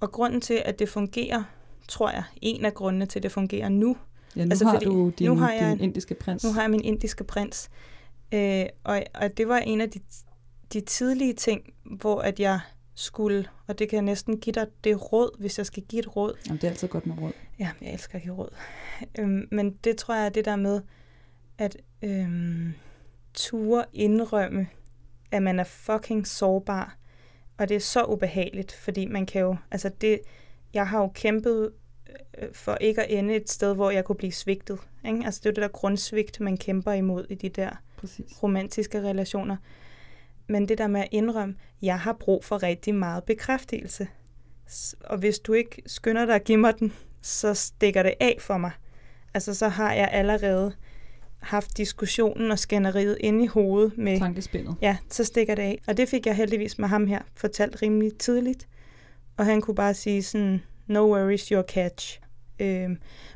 Og 0.00 0.12
grunden 0.12 0.40
til, 0.40 0.62
at 0.64 0.78
det 0.78 0.88
fungerer, 0.88 1.42
tror 1.88 2.10
jeg, 2.10 2.22
en 2.42 2.64
af 2.64 2.74
grundene 2.74 3.06
til, 3.06 3.18
at 3.18 3.22
det 3.22 3.32
fungerer 3.32 3.68
nu. 3.68 3.96
Ja, 4.36 4.44
nu 4.44 4.50
altså, 4.50 4.64
har 4.64 4.72
fordi, 4.72 4.84
du 4.84 5.12
din, 5.18 5.28
nu 5.28 5.36
har 5.36 5.52
jeg, 5.52 5.72
din 5.72 5.80
indiske 5.80 6.14
prins. 6.14 6.44
Nu 6.44 6.52
har 6.52 6.60
jeg 6.60 6.70
min 6.70 6.84
indiske 6.84 7.24
prins. 7.24 7.70
Øh, 8.34 8.66
og, 8.84 9.02
og 9.14 9.36
det 9.36 9.48
var 9.48 9.58
en 9.58 9.80
af 9.80 9.90
de, 9.90 10.00
de 10.72 10.80
tidlige 10.80 11.32
ting, 11.32 11.62
hvor 11.84 12.20
at 12.20 12.40
jeg 12.40 12.60
skulle, 12.98 13.48
og 13.66 13.78
det 13.78 13.88
kan 13.88 13.96
jeg 13.96 14.02
næsten 14.02 14.40
give 14.40 14.52
dig 14.52 14.66
det 14.84 15.12
råd, 15.12 15.40
hvis 15.40 15.58
jeg 15.58 15.66
skal 15.66 15.82
give 15.82 16.00
et 16.00 16.16
råd. 16.16 16.34
Jamen, 16.46 16.56
det 16.56 16.64
er 16.64 16.70
altid 16.70 16.88
godt 16.88 17.06
med 17.06 17.18
råd. 17.18 17.32
Ja, 17.58 17.70
jeg 17.80 17.92
elsker 17.92 18.16
at 18.16 18.22
give 18.22 18.34
råd. 18.34 18.54
Øhm, 19.18 19.48
men 19.50 19.70
det 19.84 19.96
tror 19.96 20.14
jeg 20.14 20.24
er 20.24 20.28
det 20.28 20.44
der 20.44 20.56
med, 20.56 20.82
at 21.58 21.76
øhm, 22.02 22.72
ture 23.34 23.84
indrømme, 23.92 24.68
at 25.30 25.42
man 25.42 25.60
er 25.60 25.64
fucking 25.64 26.26
sårbar. 26.26 26.96
Og 27.58 27.68
det 27.68 27.74
er 27.74 27.80
så 27.80 28.04
ubehageligt, 28.04 28.72
fordi 28.72 29.06
man 29.06 29.26
kan 29.26 29.40
jo, 29.40 29.56
altså 29.70 29.90
det, 30.00 30.20
jeg 30.74 30.88
har 30.88 31.00
jo 31.00 31.08
kæmpet 31.08 31.72
øh, 32.38 32.48
for 32.52 32.74
ikke 32.80 33.02
at 33.02 33.18
ende 33.18 33.34
et 33.34 33.50
sted, 33.50 33.74
hvor 33.74 33.90
jeg 33.90 34.04
kunne 34.04 34.16
blive 34.16 34.32
svigtet. 34.32 34.78
Ikke? 35.04 35.22
Altså 35.24 35.40
det 35.40 35.46
er 35.46 35.50
jo 35.50 35.54
det 35.54 35.62
der 35.62 35.78
grundsvigt, 35.78 36.40
man 36.40 36.56
kæmper 36.56 36.92
imod 36.92 37.26
i 37.30 37.34
de 37.34 37.48
der 37.48 37.70
Præcis. 37.96 38.42
romantiske 38.42 39.02
relationer 39.02 39.56
men 40.48 40.68
det 40.68 40.78
der 40.78 40.86
med 40.86 41.00
at 41.00 41.08
indrømme, 41.10 41.54
jeg 41.82 42.00
har 42.00 42.12
brug 42.12 42.44
for 42.44 42.62
rigtig 42.62 42.94
meget 42.94 43.24
bekræftelse. 43.24 44.08
Og 45.00 45.18
hvis 45.18 45.38
du 45.38 45.52
ikke 45.52 45.82
skynder 45.86 46.26
dig 46.26 46.34
at 46.34 46.44
give 46.44 46.58
mig 46.58 46.78
den, 46.78 46.92
så 47.22 47.54
stikker 47.54 48.02
det 48.02 48.14
af 48.20 48.36
for 48.40 48.58
mig. 48.58 48.70
Altså 49.34 49.54
så 49.54 49.68
har 49.68 49.92
jeg 49.92 50.08
allerede 50.12 50.72
haft 51.38 51.76
diskussionen 51.76 52.50
og 52.50 52.58
skænderiet 52.58 53.16
inde 53.20 53.44
i 53.44 53.46
hovedet 53.46 53.98
med... 53.98 54.18
Tankespillet. 54.18 54.76
Ja, 54.82 54.96
så 55.10 55.24
stikker 55.24 55.54
det 55.54 55.62
af. 55.62 55.80
Og 55.86 55.96
det 55.96 56.08
fik 56.08 56.26
jeg 56.26 56.36
heldigvis 56.36 56.78
med 56.78 56.88
ham 56.88 57.06
her 57.06 57.22
fortalt 57.34 57.82
rimelig 57.82 58.18
tidligt. 58.18 58.68
Og 59.36 59.46
han 59.46 59.60
kunne 59.60 59.74
bare 59.74 59.94
sige 59.94 60.22
sådan, 60.22 60.62
no 60.86 61.00
worries, 61.00 61.48
your 61.48 61.62
catch. 61.62 62.20
Øh, 62.60 62.90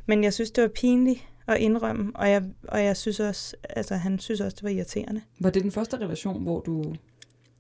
men 0.07 0.25
jeg 0.25 0.33
synes, 0.33 0.51
det 0.51 0.63
var 0.63 0.69
pinligt 0.69 1.29
at 1.47 1.59
indrømme, 1.59 2.13
og 2.15 2.31
jeg, 2.31 2.45
og 2.69 2.85
jeg 2.85 2.97
synes 2.97 3.21
også, 3.21 3.57
altså 3.69 3.95
han 3.95 4.19
synes 4.19 4.41
også, 4.41 4.55
det 4.55 4.63
var 4.63 4.71
irriterende. 4.71 5.21
Var 5.41 5.51
det 5.51 5.63
den 5.63 5.71
første 5.71 5.97
relation, 5.97 6.43
hvor 6.43 6.61
du, 6.61 6.95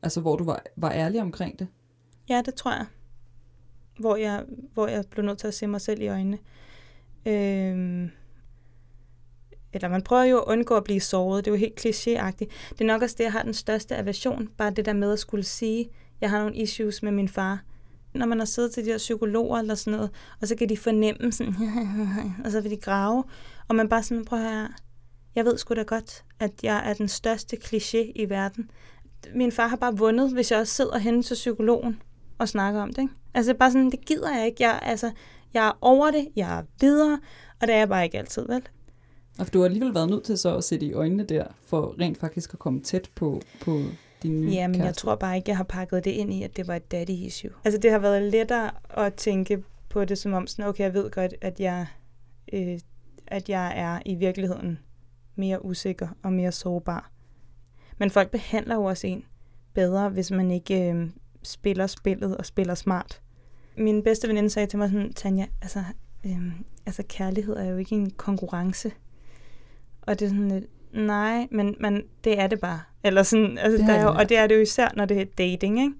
altså 0.02 0.20
hvor 0.20 0.36
du 0.36 0.44
var, 0.44 0.62
var 0.76 0.92
ærlig 0.92 1.20
omkring 1.20 1.58
det? 1.58 1.68
Ja, 2.28 2.42
det 2.44 2.54
tror 2.54 2.70
jeg. 2.70 2.86
Hvor 3.98 4.16
jeg, 4.16 4.44
hvor 4.74 4.86
jeg 4.86 5.04
blev 5.10 5.24
nødt 5.24 5.38
til 5.38 5.46
at 5.46 5.54
se 5.54 5.66
mig 5.66 5.80
selv 5.80 6.02
i 6.02 6.08
øjnene. 6.08 6.38
Øh, 7.26 8.08
eller 9.72 9.88
man 9.88 10.02
prøver 10.02 10.24
jo 10.24 10.38
at 10.38 10.44
undgå 10.46 10.76
at 10.76 10.84
blive 10.84 11.00
såret. 11.00 11.44
Det 11.44 11.50
er 11.50 11.54
jo 11.54 11.58
helt 11.58 11.86
klichéagtigt. 11.86 12.70
Det 12.70 12.80
er 12.80 12.84
nok 12.84 13.02
også 13.02 13.14
det, 13.18 13.24
jeg 13.24 13.32
har 13.32 13.42
den 13.42 13.54
største 13.54 13.96
aversion. 13.96 14.48
Bare 14.56 14.70
det 14.70 14.86
der 14.86 14.92
med 14.92 15.12
at 15.12 15.18
skulle 15.18 15.44
sige, 15.44 15.88
jeg 16.20 16.30
har 16.30 16.38
nogle 16.38 16.56
issues 16.56 17.02
med 17.02 17.12
min 17.12 17.28
far. 17.28 17.62
Når 18.14 18.26
man 18.26 18.38
har 18.38 18.46
siddet 18.46 18.72
til 18.72 18.84
de 18.84 18.90
her 18.90 18.98
psykologer 18.98 19.58
eller 19.58 19.74
sådan 19.74 19.96
noget, 19.96 20.10
og 20.40 20.48
så 20.48 20.56
kan 20.56 20.68
de 20.68 20.76
fornemme 20.76 21.32
sådan, 21.32 21.54
og 22.44 22.50
så 22.50 22.60
vil 22.60 22.70
de 22.70 22.76
grave. 22.76 23.24
Og 23.72 23.76
man 23.76 23.88
bare 23.88 24.02
sådan, 24.02 24.24
prøv 24.24 24.38
her, 24.38 24.68
jeg 25.34 25.44
ved 25.44 25.58
sgu 25.58 25.74
da 25.74 25.82
godt, 25.82 26.24
at 26.40 26.52
jeg 26.62 26.90
er 26.90 26.94
den 26.94 27.08
største 27.08 27.56
kliché 27.64 28.12
i 28.14 28.26
verden. 28.28 28.70
Min 29.34 29.52
far 29.52 29.66
har 29.66 29.76
bare 29.76 29.96
vundet, 29.96 30.32
hvis 30.32 30.50
jeg 30.50 30.60
også 30.60 30.74
sidder 30.74 30.98
henne 30.98 31.22
til 31.22 31.34
psykologen 31.34 32.02
og 32.38 32.48
snakker 32.48 32.80
om 32.82 32.92
det. 32.92 33.02
Ikke? 33.02 33.14
Altså 33.34 33.54
bare 33.54 33.70
sådan, 33.72 33.90
det 33.90 34.04
gider 34.06 34.36
jeg 34.36 34.46
ikke. 34.46 34.62
Jeg, 34.62 34.78
altså, 34.82 35.10
jeg 35.54 35.66
er 35.66 35.78
over 35.80 36.10
det, 36.10 36.28
jeg 36.36 36.58
er 36.58 36.62
videre, 36.80 37.20
og 37.60 37.66
det 37.66 37.74
er 37.74 37.78
jeg 37.78 37.88
bare 37.88 38.04
ikke 38.04 38.18
altid, 38.18 38.46
vel? 38.46 38.62
Og 39.38 39.52
du 39.52 39.58
har 39.58 39.64
alligevel 39.64 39.94
været 39.94 40.10
nødt 40.10 40.24
til 40.24 40.38
så 40.38 40.56
at 40.56 40.64
sætte 40.64 40.86
i 40.86 40.92
øjnene 40.92 41.24
der, 41.24 41.44
for 41.66 41.94
rent 42.00 42.18
faktisk 42.18 42.52
at 42.52 42.58
komme 42.58 42.80
tæt 42.80 43.10
på, 43.14 43.40
på 43.60 43.80
din 44.22 44.48
Jamen, 44.48 44.74
kæreste. 44.74 44.86
jeg 44.86 44.94
tror 44.94 45.14
bare 45.14 45.36
ikke, 45.36 45.50
jeg 45.50 45.56
har 45.56 45.64
pakket 45.64 46.04
det 46.04 46.10
ind 46.10 46.32
i, 46.32 46.42
at 46.42 46.56
det 46.56 46.68
var 46.68 46.76
et 46.76 46.92
daddy 46.92 47.10
issue. 47.10 47.50
Altså, 47.64 47.80
det 47.80 47.90
har 47.90 47.98
været 47.98 48.22
lettere 48.22 48.70
at 48.90 49.14
tænke 49.14 49.64
på 49.88 50.04
det 50.04 50.18
som 50.18 50.32
om 50.32 50.46
sådan, 50.46 50.64
okay, 50.64 50.84
jeg 50.84 50.94
ved 50.94 51.10
godt, 51.10 51.34
at 51.40 51.60
jeg, 51.60 51.86
øh, 52.52 52.78
at 53.32 53.48
jeg 53.48 53.72
er 53.76 53.98
i 54.06 54.14
virkeligheden 54.14 54.78
mere 55.36 55.64
usikker 55.64 56.08
og 56.22 56.32
mere 56.32 56.52
sårbar. 56.52 57.10
Men 57.98 58.10
folk 58.10 58.30
behandler 58.30 58.74
jo 58.74 58.84
også 58.84 59.06
en 59.06 59.24
bedre, 59.74 60.08
hvis 60.08 60.30
man 60.30 60.50
ikke 60.50 60.92
øh, 60.92 61.10
spiller 61.42 61.86
spillet 61.86 62.36
og 62.36 62.46
spiller 62.46 62.74
smart. 62.74 63.20
Min 63.76 64.02
bedste 64.02 64.28
veninde 64.28 64.50
sagde 64.50 64.66
til 64.66 64.78
mig 64.78 64.90
sådan, 64.90 65.12
Tanja, 65.12 65.46
altså, 65.62 65.84
øh, 66.26 66.52
altså 66.86 67.02
kærlighed 67.08 67.56
er 67.56 67.64
jo 67.64 67.76
ikke 67.76 67.94
en 67.94 68.10
konkurrence. 68.10 68.92
Og 70.02 70.18
det 70.18 70.26
er 70.26 70.30
sådan 70.30 70.48
lidt, 70.48 70.64
nej, 70.92 71.48
men, 71.50 71.76
men 71.80 72.02
det 72.24 72.40
er 72.40 72.46
det 72.46 72.60
bare. 72.60 72.80
Eller 73.04 73.22
sådan, 73.22 73.58
altså, 73.58 73.78
Det 73.78 73.86
der 73.86 73.94
er 73.94 74.02
jo, 74.02 74.08
og 74.08 74.28
det 74.28 74.36
er 74.38 74.46
det 74.46 74.54
jo 74.54 74.60
især, 74.60 74.88
når 74.96 75.04
det 75.04 75.20
er 75.20 75.24
dating, 75.24 75.80
ikke? 75.80 75.94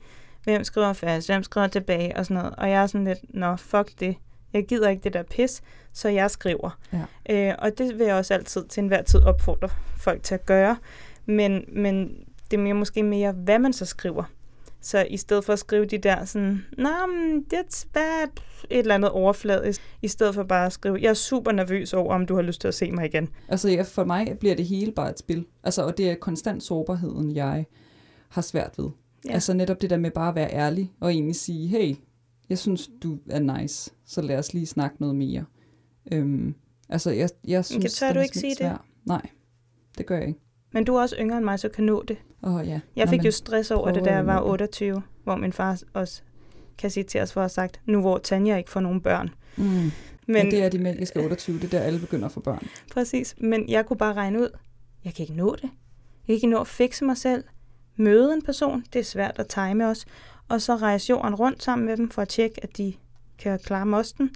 Hvem 0.45 0.65
skriver 0.65 0.93
først, 0.93 1.29
hvem 1.29 1.43
skriver 1.43 1.67
tilbage 1.67 2.17
og 2.17 2.27
sådan 2.27 2.43
noget. 2.43 2.57
Og 2.57 2.71
jeg 2.71 2.83
er 2.83 2.87
sådan 2.87 3.05
lidt, 3.05 3.35
nå, 3.35 3.57
fuck 3.57 4.01
det. 4.01 4.17
Jeg 4.53 4.67
gider 4.67 4.89
ikke 4.89 5.05
det 5.05 5.13
der 5.13 5.23
pis, 5.23 5.63
så 5.93 6.09
jeg 6.09 6.31
skriver. 6.31 6.79
Ja. 6.93 7.49
Øh, 7.51 7.55
og 7.59 7.79
det 7.79 7.99
vil 7.99 8.07
jeg 8.07 8.15
også 8.15 8.35
altid 8.35 8.65
til 8.65 8.81
enhver 8.81 9.03
tid 9.03 9.21
opfordre 9.21 9.69
folk 9.97 10.23
til 10.23 10.35
at 10.35 10.47
gøre. 10.47 10.77
Men, 11.27 11.65
men 11.69 12.17
det 12.51 12.57
er 12.57 12.63
mere, 12.63 12.75
måske 12.75 13.03
mere, 13.03 13.33
hvad 13.33 13.59
man 13.59 13.73
så 13.73 13.85
skriver. 13.85 14.25
Så 14.81 15.07
i 15.11 15.17
stedet 15.17 15.45
for 15.45 15.53
at 15.53 15.59
skrive 15.59 15.85
de 15.85 15.99
der 15.99 16.25
sådan, 16.25 16.65
nej, 16.79 16.93
det 17.51 17.59
er 17.59 17.85
hvad, 17.93 18.29
et 18.71 18.79
eller 18.79 18.95
andet 18.95 19.11
overfladisk, 19.11 19.81
i 20.03 20.09
stedet 20.09 20.35
for 20.35 20.43
bare 20.43 20.67
at 20.67 20.73
skrive, 20.73 20.99
jeg 21.01 21.09
er 21.09 21.15
super 21.15 21.53
nervøs 21.53 21.93
over, 21.93 22.15
om 22.15 22.27
du 22.27 22.35
har 22.35 22.43
lyst 22.43 22.61
til 22.61 22.69
at 22.69 22.75
se 22.75 22.93
mig 22.93 23.07
igen. 23.07 23.29
Altså 23.49 23.69
ja, 23.69 23.83
for 23.83 24.05
mig 24.05 24.37
bliver 24.41 24.55
det 24.55 24.65
hele 24.65 24.93
bare 24.93 25.11
et 25.11 25.19
spil. 25.19 25.47
Altså, 25.65 25.83
og 25.83 25.99
det 25.99 26.11
er 26.11 26.15
konstant 26.15 26.63
sårbarheden, 26.63 27.37
jeg 27.37 27.65
har 28.29 28.43
svært 28.43 28.79
ved. 28.79 28.91
Ja. 29.29 29.33
Altså 29.33 29.55
netop 29.55 29.83
det 29.83 29.91
der 29.91 29.97
med 29.97 30.11
bare 30.11 30.29
at 30.29 30.35
være 30.35 30.53
ærlig 30.53 30.93
og 31.01 31.13
egentlig 31.13 31.37
sige, 31.37 31.69
hey, 31.69 31.95
jeg 32.53 32.59
synes, 32.59 32.91
du 33.03 33.19
er 33.31 33.39
nice, 33.59 33.91
så 34.07 34.23
lad 34.23 34.39
os 34.39 34.55
lige 34.55 34.67
snakke 34.67 34.97
noget 35.01 35.17
mere. 35.17 35.45
Øhm, 36.13 36.55
altså, 36.89 37.11
jeg, 37.11 37.29
jeg 37.45 37.65
synes, 37.65 37.99
tør 37.99 38.07
den 38.07 38.15
du 38.15 38.19
er 38.19 38.23
ikke 38.25 38.39
sige 38.39 38.51
det? 38.51 38.57
svær. 38.59 38.85
Nej, 39.05 39.27
det 39.99 40.07
gør 40.07 40.19
jeg 40.19 40.29
ikke. 40.29 40.41
Men 40.73 40.85
du 40.85 40.95
er 40.97 41.01
også 41.01 41.17
yngre 41.21 41.37
end 41.37 41.45
mig, 41.45 41.59
så 41.59 41.69
kan 41.69 41.85
nå 41.85 42.03
det. 42.09 42.17
Åh 42.43 42.55
oh, 42.55 42.67
ja. 42.69 42.81
Jeg 42.97 43.05
Nå, 43.07 43.11
fik 43.11 43.19
men- 43.19 43.25
jo 43.25 43.31
stress 43.31 43.71
over 43.71 43.93
det, 43.93 44.05
da 44.05 44.15
jeg 44.15 44.27
var 44.27 44.41
nu. 44.41 44.47
28, 44.51 45.03
hvor 45.25 45.37
min 45.37 45.53
far 45.53 45.81
også 45.93 46.23
kan 46.79 46.91
citeres 46.91 47.33
for 47.33 47.41
at 47.41 47.43
have 47.43 47.49
sagt, 47.49 47.81
nu 47.87 48.01
hvor 48.01 48.19
Tanja 48.19 48.57
ikke 48.57 48.71
får 48.71 48.81
nogen 48.81 49.01
børn. 49.01 49.31
Mm. 49.57 49.65
Men, 49.65 49.93
Men 50.27 50.51
det 50.51 50.63
er 50.65 50.69
de 50.69 50.79
magiske 50.79 51.21
28, 51.25 51.57
det 51.57 51.65
er 51.65 51.69
der 51.69 51.81
alle 51.81 52.01
begynder 52.01 52.27
at 52.27 52.33
få 52.33 52.41
børn. 52.41 52.67
Præcis, 52.93 53.35
men 53.39 53.69
jeg 53.69 53.87
kunne 53.87 53.97
bare 53.97 54.13
regne 54.15 54.41
ud, 54.41 54.49
jeg 55.05 55.15
kan 55.15 55.23
ikke 55.23 55.35
nå 55.37 55.55
det. 55.55 55.63
Jeg 55.63 55.71
kan 56.27 56.35
ikke 56.35 56.47
nå 56.47 56.61
at 56.61 56.67
fikse 56.67 57.05
mig 57.05 57.17
selv. 57.17 57.45
Møde 57.97 58.35
en 58.35 58.43
person, 58.43 58.85
det 58.93 58.99
er 58.99 59.03
svært 59.05 59.39
at 59.39 59.47
time 59.49 59.89
også. 59.89 60.07
Og 60.53 60.63
så 60.63 60.77
rejse 60.77 61.11
jorden 61.11 61.35
rundt 61.35 61.63
sammen 61.63 61.87
med 61.87 61.97
dem 61.97 62.11
for 62.11 62.23
at 62.23 62.29
tjekke, 62.29 62.65
at 62.65 62.77
de 62.77 62.95
kan 63.39 63.59
klare 63.59 63.87
mosten, 63.87 64.31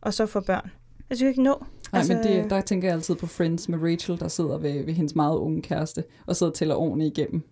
og 0.00 0.14
så 0.14 0.26
få 0.26 0.40
børn. 0.40 0.70
Jeg 1.10 1.16
synes 1.16 1.30
ikke 1.30 1.42
nå. 1.42 1.64
Nej, 1.92 1.98
altså, 1.98 2.12
men 2.12 2.26
øh, 2.26 2.42
det, 2.42 2.50
der 2.50 2.60
tænker 2.60 2.88
jeg 2.88 2.94
altid 2.94 3.14
på 3.14 3.26
Friends 3.26 3.68
med 3.68 3.78
Rachel, 3.82 4.20
der 4.20 4.28
sidder 4.28 4.58
ved, 4.58 4.84
ved 4.84 4.94
hendes 4.94 5.14
meget 5.14 5.36
unge 5.36 5.62
kæreste, 5.62 6.04
og 6.26 6.36
sidder 6.36 6.50
og 6.52 6.56
tæller 6.56 6.74
ordentligt 6.74 7.18
igennem, 7.18 7.42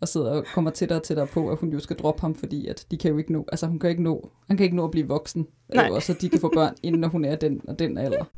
og 0.00 0.08
sidder 0.08 0.30
og 0.30 0.44
kommer 0.54 0.70
tættere 0.70 0.98
og 0.98 1.02
tættere 1.02 1.26
på, 1.26 1.50
at 1.50 1.58
hun 1.58 1.72
jo 1.72 1.78
skal 1.78 1.96
droppe 1.96 2.20
ham, 2.20 2.34
fordi 2.34 2.66
at 2.66 2.86
de 2.90 2.96
kan 2.96 3.10
jo 3.10 3.18
ikke 3.18 3.32
nå, 3.32 3.44
altså 3.52 3.66
hun 3.66 3.78
kan 3.78 3.90
ikke 3.90 4.02
nå, 4.02 4.30
han 4.48 4.56
kan 4.56 4.64
ikke 4.64 4.76
nå 4.76 4.84
at 4.84 4.90
blive 4.90 5.08
voksen, 5.08 5.46
Nej. 5.74 5.86
øh, 5.86 5.92
og 5.92 6.02
så 6.02 6.14
de 6.20 6.28
kan 6.28 6.40
få 6.40 6.50
børn, 6.54 6.74
inden 6.82 7.00
når 7.00 7.08
hun 7.08 7.24
er 7.24 7.36
den 7.36 7.60
og 7.68 7.78
den 7.78 7.98
alder. 7.98 8.24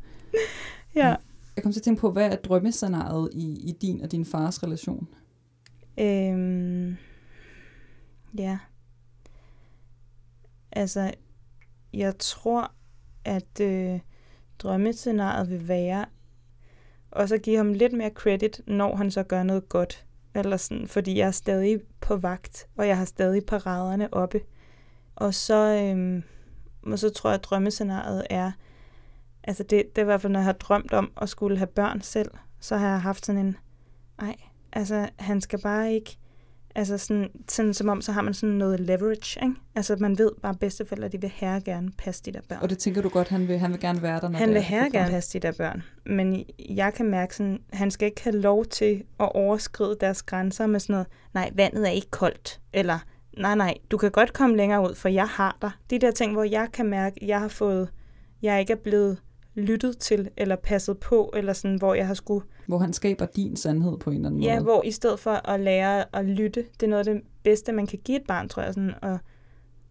Ja. 0.95 1.15
Jeg 1.55 1.63
kom 1.63 1.71
til 1.71 1.79
at 1.79 1.83
tænke 1.83 2.01
på, 2.01 2.11
hvad 2.11 2.31
er 2.31 2.35
drømmescenariet 2.35 3.29
i, 3.33 3.69
i 3.69 3.71
din 3.81 4.01
og 4.01 4.11
din 4.11 4.25
fars 4.25 4.63
relation? 4.63 5.07
Øhm, 5.99 6.97
ja. 8.37 8.57
Altså, 10.75 11.11
jeg 11.93 12.17
tror, 12.19 12.71
at 13.25 13.59
øh, 13.61 13.99
drømmescenariet 14.59 15.49
vil 15.49 15.67
være 15.67 16.05
og 17.15 17.29
så 17.29 17.37
give 17.37 17.57
ham 17.57 17.73
lidt 17.73 17.93
mere 17.93 18.09
credit, 18.09 18.61
når 18.67 18.95
han 18.95 19.11
så 19.11 19.23
gør 19.23 19.43
noget 19.43 19.69
godt. 19.69 20.05
Eller 20.35 20.57
sådan, 20.57 20.87
fordi 20.87 21.17
jeg 21.17 21.27
er 21.27 21.31
stadig 21.31 21.81
på 22.01 22.15
vagt, 22.15 22.67
og 22.77 22.87
jeg 22.87 22.97
har 22.97 23.05
stadig 23.05 23.45
paraderne 23.45 24.13
oppe. 24.13 24.41
Og 25.15 25.33
så, 25.33 25.55
øhm, 25.55 26.23
og 26.91 26.99
så 26.99 27.09
tror 27.09 27.29
jeg, 27.29 27.35
at 27.39 27.43
drømmescenariet 27.43 28.27
er, 28.29 28.51
altså 29.43 29.63
det, 29.63 29.83
det 29.95 29.97
er 29.97 30.01
i 30.01 30.05
hvert 30.05 30.21
fald, 30.21 30.33
når 30.33 30.39
jeg 30.39 30.45
har 30.45 30.53
drømt 30.53 30.93
om 30.93 31.11
at 31.21 31.29
skulle 31.29 31.57
have 31.57 31.67
børn 31.67 32.01
selv, 32.01 32.31
så 32.59 32.77
har 32.77 32.89
jeg 32.89 33.01
haft 33.01 33.25
sådan 33.25 33.45
en, 33.45 33.57
ej, 34.19 34.35
altså 34.71 35.09
han 35.15 35.41
skal 35.41 35.61
bare 35.61 35.93
ikke, 35.93 36.17
altså 36.75 36.97
sådan, 36.97 37.29
sådan 37.49 37.73
som 37.73 37.89
om, 37.89 38.01
så 38.01 38.11
har 38.11 38.21
man 38.21 38.33
sådan 38.33 38.55
noget 38.55 38.79
leverage, 38.79 39.39
ikke? 39.43 39.55
Altså 39.75 39.95
man 39.99 40.17
ved 40.17 40.31
bare, 40.41 40.49
at 40.49 40.59
bedsteforældre, 40.59 41.07
de 41.07 41.21
vil 41.21 41.31
her 41.35 41.59
gerne 41.59 41.91
passe 41.97 42.23
de 42.25 42.31
der 42.31 42.39
børn. 42.49 42.59
Og 42.61 42.69
det 42.69 42.77
tænker 42.77 43.01
du 43.01 43.09
godt, 43.09 43.27
han 43.27 43.47
vil, 43.47 43.57
han 43.57 43.71
vil 43.71 43.79
gerne 43.79 44.01
være 44.01 44.19
der, 44.19 44.29
når 44.29 44.37
Han 44.39 44.47
det 44.47 44.53
vil 44.55 44.61
er 44.61 44.65
her 44.65 44.83
for 44.83 44.91
gerne 44.91 45.11
passe 45.11 45.39
de 45.39 45.47
der 45.47 45.51
børn, 45.51 45.83
men 46.05 46.45
jeg 46.69 46.93
kan 46.93 47.05
mærke 47.05 47.35
sådan, 47.35 47.59
han 47.73 47.91
skal 47.91 48.05
ikke 48.05 48.23
have 48.23 48.35
lov 48.35 48.65
til 48.65 49.03
at 49.19 49.31
overskride 49.35 49.97
deres 50.01 50.23
grænser 50.23 50.67
med 50.67 50.79
sådan 50.79 50.93
noget, 50.93 51.07
nej, 51.33 51.51
vandet 51.53 51.87
er 51.87 51.91
ikke 51.91 52.11
koldt, 52.11 52.61
eller 52.73 52.99
nej, 53.37 53.55
nej, 53.55 53.77
du 53.91 53.97
kan 53.97 54.11
godt 54.11 54.33
komme 54.33 54.57
længere 54.57 54.89
ud, 54.89 54.95
for 54.95 55.09
jeg 55.09 55.27
har 55.27 55.57
dig. 55.61 55.71
De 55.89 55.99
der 55.99 56.11
ting, 56.11 56.33
hvor 56.33 56.43
jeg 56.43 56.67
kan 56.73 56.85
mærke, 56.85 57.19
at 57.21 57.27
jeg 57.27 57.39
har 57.39 57.47
fået, 57.47 57.89
jeg 58.41 58.59
ikke 58.59 58.73
er 58.73 58.77
blevet 58.77 59.17
lyttet 59.55 59.97
til, 59.97 60.29
eller 60.37 60.55
passet 60.55 60.99
på, 60.99 61.33
eller 61.35 61.53
sådan, 61.53 61.77
hvor 61.77 61.93
jeg 61.93 62.07
har 62.07 62.13
skulle, 62.13 62.45
Hvor 62.67 62.77
han 62.77 62.93
skaber 62.93 63.25
din 63.25 63.55
sandhed 63.55 63.97
på 63.97 64.09
en 64.09 64.15
eller 64.15 64.29
anden 64.29 64.43
ja, 64.43 64.53
måde. 64.53 64.63
hvor 64.63 64.83
i 64.83 64.91
stedet 64.91 65.19
for 65.19 65.49
at 65.49 65.59
lære 65.59 66.15
at 66.15 66.25
lytte, 66.25 66.65
det 66.79 66.85
er 66.85 66.89
noget 66.89 67.07
af 67.07 67.13
det 67.13 67.23
bedste, 67.43 67.71
man 67.71 67.87
kan 67.87 67.99
give 68.03 68.17
et 68.17 68.27
barn, 68.27 68.49
tror 68.49 68.63
jeg, 68.63 68.73
sådan, 68.73 68.93
at 69.01 69.17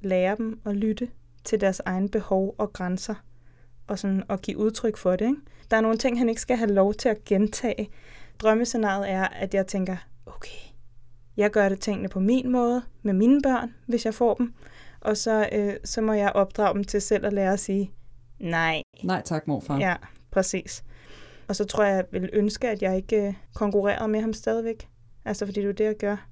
lære 0.00 0.36
dem 0.36 0.60
at 0.64 0.76
lytte 0.76 1.08
til 1.44 1.60
deres 1.60 1.82
egne 1.84 2.08
behov 2.08 2.54
og 2.58 2.72
grænser, 2.72 3.14
og 3.86 3.98
sådan 3.98 4.22
at 4.28 4.42
give 4.42 4.58
udtryk 4.58 4.96
for 4.96 5.16
det. 5.16 5.26
Ikke? 5.26 5.40
Der 5.70 5.76
er 5.76 5.80
nogle 5.80 5.98
ting, 5.98 6.18
han 6.18 6.28
ikke 6.28 6.40
skal 6.40 6.56
have 6.56 6.72
lov 6.72 6.94
til 6.94 7.08
at 7.08 7.24
gentage. 7.24 7.88
Drømmescenariet 8.38 9.10
er, 9.10 9.24
at 9.24 9.54
jeg 9.54 9.66
tænker, 9.66 9.96
okay, 10.26 10.58
jeg 11.36 11.50
gør 11.50 11.68
det 11.68 11.80
tingene 11.80 12.08
på 12.08 12.20
min 12.20 12.52
måde, 12.52 12.82
med 13.02 13.12
mine 13.14 13.42
børn, 13.42 13.74
hvis 13.86 14.04
jeg 14.04 14.14
får 14.14 14.34
dem, 14.34 14.54
og 15.00 15.16
så, 15.16 15.48
øh, 15.52 15.74
så 15.84 16.00
må 16.00 16.12
jeg 16.12 16.32
opdrage 16.32 16.74
dem 16.74 16.84
til 16.84 17.00
selv 17.00 17.26
at 17.26 17.32
lære 17.32 17.52
at 17.52 17.60
sige, 17.60 17.90
nej, 18.42 18.82
Nej 19.02 19.22
tak, 19.24 19.46
morfar. 19.48 19.78
Ja, 19.78 19.96
præcis. 20.30 20.84
Og 21.48 21.56
så 21.56 21.64
tror 21.64 21.84
jeg, 21.84 22.04
jeg 22.12 22.22
vil 22.22 22.30
ønske, 22.32 22.68
at 22.68 22.82
jeg 22.82 22.96
ikke 22.96 23.26
øh, 23.26 23.34
konkurrerede 23.54 24.08
med 24.08 24.20
ham 24.20 24.32
stadigvæk. 24.32 24.88
Altså, 25.24 25.46
fordi 25.46 25.60
det 25.60 25.68
er 25.68 25.72
det, 25.72 25.84
jeg 25.84 25.96
gør. 25.96 26.28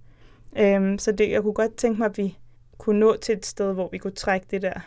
Øhm, 0.57 0.99
så 0.99 1.13
det, 1.13 1.31
jeg 1.31 1.43
kunne 1.43 1.55
godt 1.55 1.77
tænke 1.77 1.99
mig, 1.99 2.07
at 2.07 2.19
vi 2.19 2.39
kunne 2.79 3.01
nå 3.01 3.17
til 3.17 3.37
et 3.37 3.47
sted, 3.47 3.73
hvor 3.73 3.89
vi 3.93 3.99
kunne 3.99 4.13
trække 4.13 4.47
det 4.51 4.63
der 4.63 4.81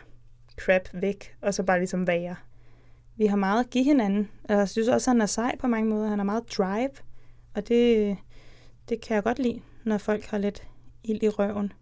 crap 0.60 0.88
væk, 0.92 1.36
og 1.40 1.54
så 1.54 1.62
bare 1.62 1.78
ligesom 1.78 2.06
være. 2.06 2.36
Vi 3.16 3.26
har 3.26 3.36
meget 3.36 3.64
at 3.64 3.70
give 3.70 3.84
hinanden, 3.84 4.30
og 4.44 4.54
jeg 4.54 4.68
synes 4.68 4.88
også, 4.88 5.10
at 5.10 5.14
han 5.14 5.20
er 5.20 5.26
sej 5.26 5.56
på 5.60 5.66
mange 5.66 5.90
måder. 5.90 6.08
Han 6.08 6.18
har 6.18 6.24
meget 6.24 6.52
drive, 6.58 6.90
og 7.54 7.68
det, 7.68 8.16
det 8.88 9.00
kan 9.00 9.14
jeg 9.14 9.22
godt 9.22 9.38
lide, 9.38 9.60
når 9.84 9.98
folk 9.98 10.24
har 10.24 10.38
lidt 10.38 10.62
ild 11.04 11.22
i 11.22 11.28
røven. 11.28 11.72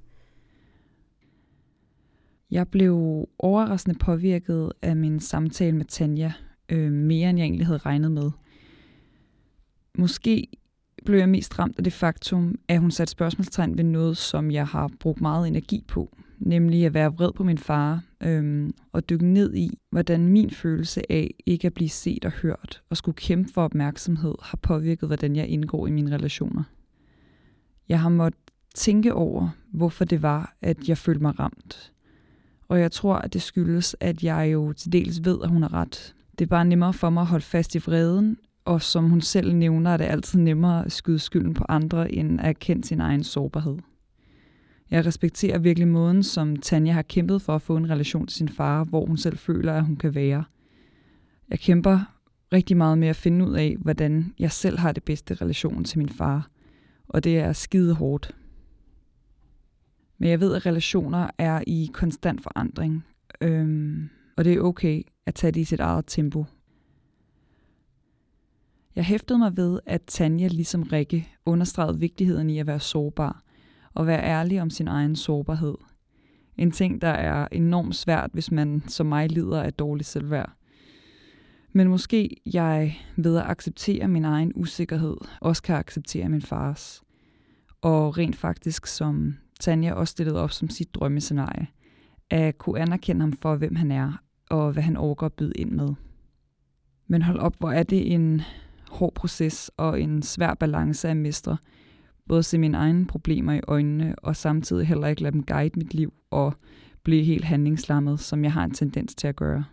Jeg 2.52 2.68
blev 2.68 3.28
overraskende 3.38 3.98
påvirket 3.98 4.72
af 4.82 4.96
min 4.96 5.20
samtale 5.20 5.76
med 5.76 5.84
Tanja, 5.84 6.32
øh, 6.68 6.92
mere 6.92 7.30
end 7.30 7.38
jeg 7.38 7.44
egentlig 7.44 7.66
havde 7.66 7.78
regnet 7.78 8.12
med. 8.12 8.30
Måske 9.98 10.46
blev 11.04 11.18
jeg 11.18 11.28
mest 11.28 11.58
ramt 11.58 11.78
af 11.78 11.84
det 11.84 11.92
faktum, 11.92 12.54
at 12.68 12.80
hun 12.80 12.90
satte 12.90 13.10
spørgsmålstegn 13.10 13.76
ved 13.76 13.84
noget, 13.84 14.16
som 14.16 14.50
jeg 14.50 14.66
har 14.66 14.90
brugt 15.00 15.20
meget 15.20 15.48
energi 15.48 15.84
på, 15.88 16.16
nemlig 16.38 16.86
at 16.86 16.94
være 16.94 17.12
vred 17.12 17.32
på 17.32 17.44
min 17.44 17.58
far 17.58 18.02
øhm, 18.20 18.74
og 18.92 19.10
dykke 19.10 19.26
ned 19.26 19.54
i, 19.54 19.78
hvordan 19.90 20.26
min 20.26 20.50
følelse 20.50 21.12
af 21.12 21.34
ikke 21.46 21.66
at 21.66 21.74
blive 21.74 21.88
set 21.88 22.24
og 22.24 22.32
hørt 22.32 22.82
og 22.90 22.96
skulle 22.96 23.16
kæmpe 23.16 23.52
for 23.52 23.62
opmærksomhed 23.62 24.34
har 24.42 24.58
påvirket, 24.62 25.08
hvordan 25.08 25.36
jeg 25.36 25.48
indgår 25.48 25.86
i 25.86 25.90
mine 25.90 26.14
relationer. 26.14 26.62
Jeg 27.88 28.00
har 28.00 28.08
måttet 28.08 28.40
tænke 28.74 29.14
over, 29.14 29.48
hvorfor 29.70 30.04
det 30.04 30.22
var, 30.22 30.56
at 30.62 30.88
jeg 30.88 30.98
følte 30.98 31.22
mig 31.22 31.38
ramt. 31.40 31.92
Og 32.72 32.80
jeg 32.80 32.92
tror, 32.92 33.14
at 33.14 33.32
det 33.32 33.42
skyldes, 33.42 33.96
at 34.00 34.24
jeg 34.24 34.50
jo 34.52 34.72
til 34.72 34.92
dels 34.92 35.24
ved, 35.24 35.38
at 35.42 35.48
hun 35.48 35.62
har 35.62 35.74
ret. 35.74 36.14
Det 36.38 36.44
er 36.44 36.48
bare 36.48 36.64
nemmere 36.64 36.92
for 36.92 37.11
mig 37.11 37.20
at 37.20 37.26
holde 37.26 37.44
fast 37.44 37.74
i 37.74 37.78
vreden, 37.78 38.37
og 38.64 38.82
som 38.82 39.11
hun 39.11 39.20
selv 39.20 39.54
nævner, 39.54 39.90
er 39.90 39.96
det 39.96 40.04
altid 40.04 40.38
nemmere 40.38 40.85
at 40.85 40.92
skyde 40.92 41.18
skylden 41.18 41.54
på 41.54 41.64
andre, 41.68 42.12
end 42.12 42.40
at 42.40 42.46
erkende 42.46 42.85
sin 42.85 43.00
egen 43.00 43.24
sårbarhed. 43.24 43.76
Jeg 44.90 45.06
respekterer 45.06 45.58
virkelig 45.58 45.88
måden, 45.88 46.22
som 46.22 46.56
Tanja 46.56 46.92
har 46.92 47.02
kæmpet 47.02 47.42
for 47.42 47.54
at 47.54 47.62
få 47.62 47.76
en 47.76 47.90
relation 47.90 48.26
til 48.26 48.37
sin 48.37 48.48
far, 48.48 48.85
hvor 48.85 49.06
hun 49.06 49.16
selv 49.16 49.38
føler, 49.38 49.72
at 49.72 49.85
hun 49.85 49.96
kan 49.96 50.14
være. 50.14 50.44
Jeg 51.50 51.58
kæmper 51.58 52.00
rigtig 52.52 52.76
meget 52.76 52.98
med 52.98 53.08
at 53.08 53.16
finde 53.16 53.46
ud 53.46 53.54
af, 53.54 53.76
hvordan 53.78 54.35
jeg 54.38 54.52
selv 54.52 54.78
har 54.78 54.92
det 54.92 55.02
bedste 55.02 55.35
relation 55.35 55.85
til 55.85 55.98
min 55.98 56.08
far. 56.08 56.48
Og 57.08 57.24
det 57.24 57.38
er 57.38 57.52
skide 57.52 57.94
hårdt. 57.94 58.35
Men 60.22 60.30
jeg 60.30 60.40
ved, 60.40 60.54
at 60.54 60.66
relationer 60.66 61.30
er 61.38 61.62
i 61.66 61.90
konstant 61.92 62.42
forandring. 62.42 63.04
Øhm, 63.40 64.08
og 64.37 64.44
det 64.44 64.52
er 64.52 64.61
okay 64.61 65.02
at 65.26 65.35
tage 65.35 65.52
det 65.52 65.61
i 65.61 65.64
sit 65.64 65.80
eget 65.80 66.04
tempo. 66.06 66.44
Jeg 68.96 69.04
hæftede 69.04 69.38
mig 69.38 69.56
ved, 69.56 69.80
at 69.87 70.02
Tanja 70.06 70.48
ligesom 70.48 70.82
Rikke 70.82 71.28
understregede 71.46 71.98
vigtigheden 71.98 72.50
i 72.50 72.58
at 72.58 72.66
være 72.66 72.80
sårbar 72.80 73.42
og 73.94 74.06
være 74.06 74.22
ærlig 74.22 74.62
om 74.62 74.70
sin 74.70 74.88
egen 74.88 75.16
sårbarhed. 75.16 75.74
En 76.56 76.70
ting, 76.70 77.00
der 77.00 77.08
er 77.08 77.48
enormt 77.52 77.96
svært, 77.96 78.30
hvis 78.32 78.50
man 78.50 78.82
som 78.88 79.06
mig 79.06 79.30
lider 79.30 79.62
af 79.62 79.72
dårlig 79.72 80.06
selvværd. 80.06 80.52
Men 81.72 81.88
måske 81.88 82.37
jeg 82.52 82.96
ved 83.16 83.37
at 83.37 83.46
acceptere 83.46 84.08
min 84.08 84.24
egen 84.24 84.52
usikkerhed, 84.54 85.16
også 85.40 85.62
kan 85.62 85.76
acceptere 85.76 86.28
min 86.28 86.42
fars. 86.42 87.02
Og 87.80 88.18
rent 88.18 88.37
faktisk, 88.37 88.87
som 88.87 89.35
Tanja 89.62 89.92
også 89.92 90.12
stillede 90.12 90.40
op 90.40 90.51
som 90.51 90.68
sit 90.68 90.94
drømmescenarie, 90.94 91.66
at 92.31 92.59
kunne 92.59 92.81
anerkende 92.81 93.20
ham 93.20 93.33
for, 93.33 93.57
hvem 93.57 93.75
han 93.75 93.92
er, 93.92 94.22
og 94.51 94.72
hvad 94.72 94.83
han 94.83 94.96
overgår 94.96 95.27
at 95.27 95.33
byde 95.33 95.53
ind 95.57 95.70
med. 95.70 95.88
Men 97.07 97.22
hold 97.22 97.38
op, 97.38 97.55
hvor 97.59 97.72
er 97.72 97.83
det 97.83 98.12
en 98.14 98.42
hård 98.90 99.14
proces 99.14 99.70
og 99.77 100.01
en 100.01 100.22
svær 100.22 100.55
balance 100.55 101.09
at 101.09 101.16
mestre. 101.16 101.57
Både 102.29 102.42
se 102.42 102.59
mine 102.59 102.77
egne 102.77 103.07
problemer 103.07 103.53
i 103.53 103.61
øjnene, 103.68 104.14
og 104.18 104.37
samtidig 104.37 104.87
heller 104.87 105.07
ikke 105.07 105.22
lade 105.22 105.33
dem 105.33 105.42
guide 105.42 105.79
mit 105.79 105.94
liv 105.94 106.12
og 106.31 106.55
blive 107.03 107.25
helt 107.25 107.44
handlingslammet, 107.44 108.20
som 108.20 108.44
jeg 108.44 108.53
har 108.53 108.64
en 108.64 108.75
tendens 108.75 109.14
til 109.14 109.29
at 109.29 109.37
gøre. 109.37 109.64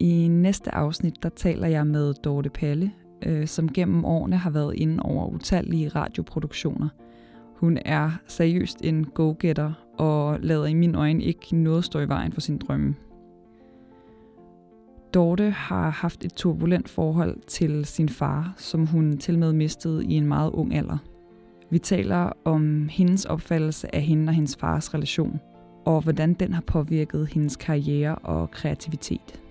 I 0.00 0.28
næste 0.28 0.74
afsnit, 0.74 1.22
der 1.22 1.28
taler 1.28 1.68
jeg 1.68 1.86
med 1.86 2.14
Dorte 2.14 2.50
Palle, 2.50 2.92
øh, 3.26 3.46
som 3.46 3.68
gennem 3.68 4.04
årene 4.04 4.36
har 4.36 4.50
været 4.50 4.74
inde 4.74 5.02
over 5.02 5.26
utallige 5.26 5.88
radioproduktioner. 5.88 6.88
Hun 7.54 7.78
er 7.84 8.10
seriøst 8.26 8.80
en 8.84 9.04
go-getter 9.04 9.72
og 9.98 10.40
lader 10.40 10.66
i 10.66 10.74
min 10.74 10.94
øjne 10.94 11.22
ikke 11.24 11.56
noget 11.56 11.84
stå 11.84 12.00
i 12.00 12.08
vejen 12.08 12.32
for 12.32 12.40
sin 12.40 12.58
drømme. 12.58 12.94
Dorte 15.14 15.50
har 15.50 15.90
haft 15.90 16.24
et 16.24 16.32
turbulent 16.32 16.88
forhold 16.88 17.38
til 17.46 17.84
sin 17.84 18.08
far, 18.08 18.54
som 18.56 18.86
hun 18.86 19.18
til 19.18 19.38
med 19.38 19.52
mistede 19.52 20.04
i 20.04 20.14
en 20.14 20.26
meget 20.26 20.50
ung 20.50 20.74
alder. 20.74 20.98
Vi 21.70 21.78
taler 21.78 22.32
om 22.44 22.88
hendes 22.88 23.24
opfattelse 23.24 23.94
af 23.94 24.02
hende 24.02 24.30
og 24.30 24.34
hendes 24.34 24.56
fars 24.56 24.94
relation, 24.94 25.40
og 25.84 26.00
hvordan 26.02 26.34
den 26.34 26.52
har 26.52 26.62
påvirket 26.62 27.28
hendes 27.28 27.56
karriere 27.56 28.14
og 28.14 28.50
kreativitet. 28.50 29.43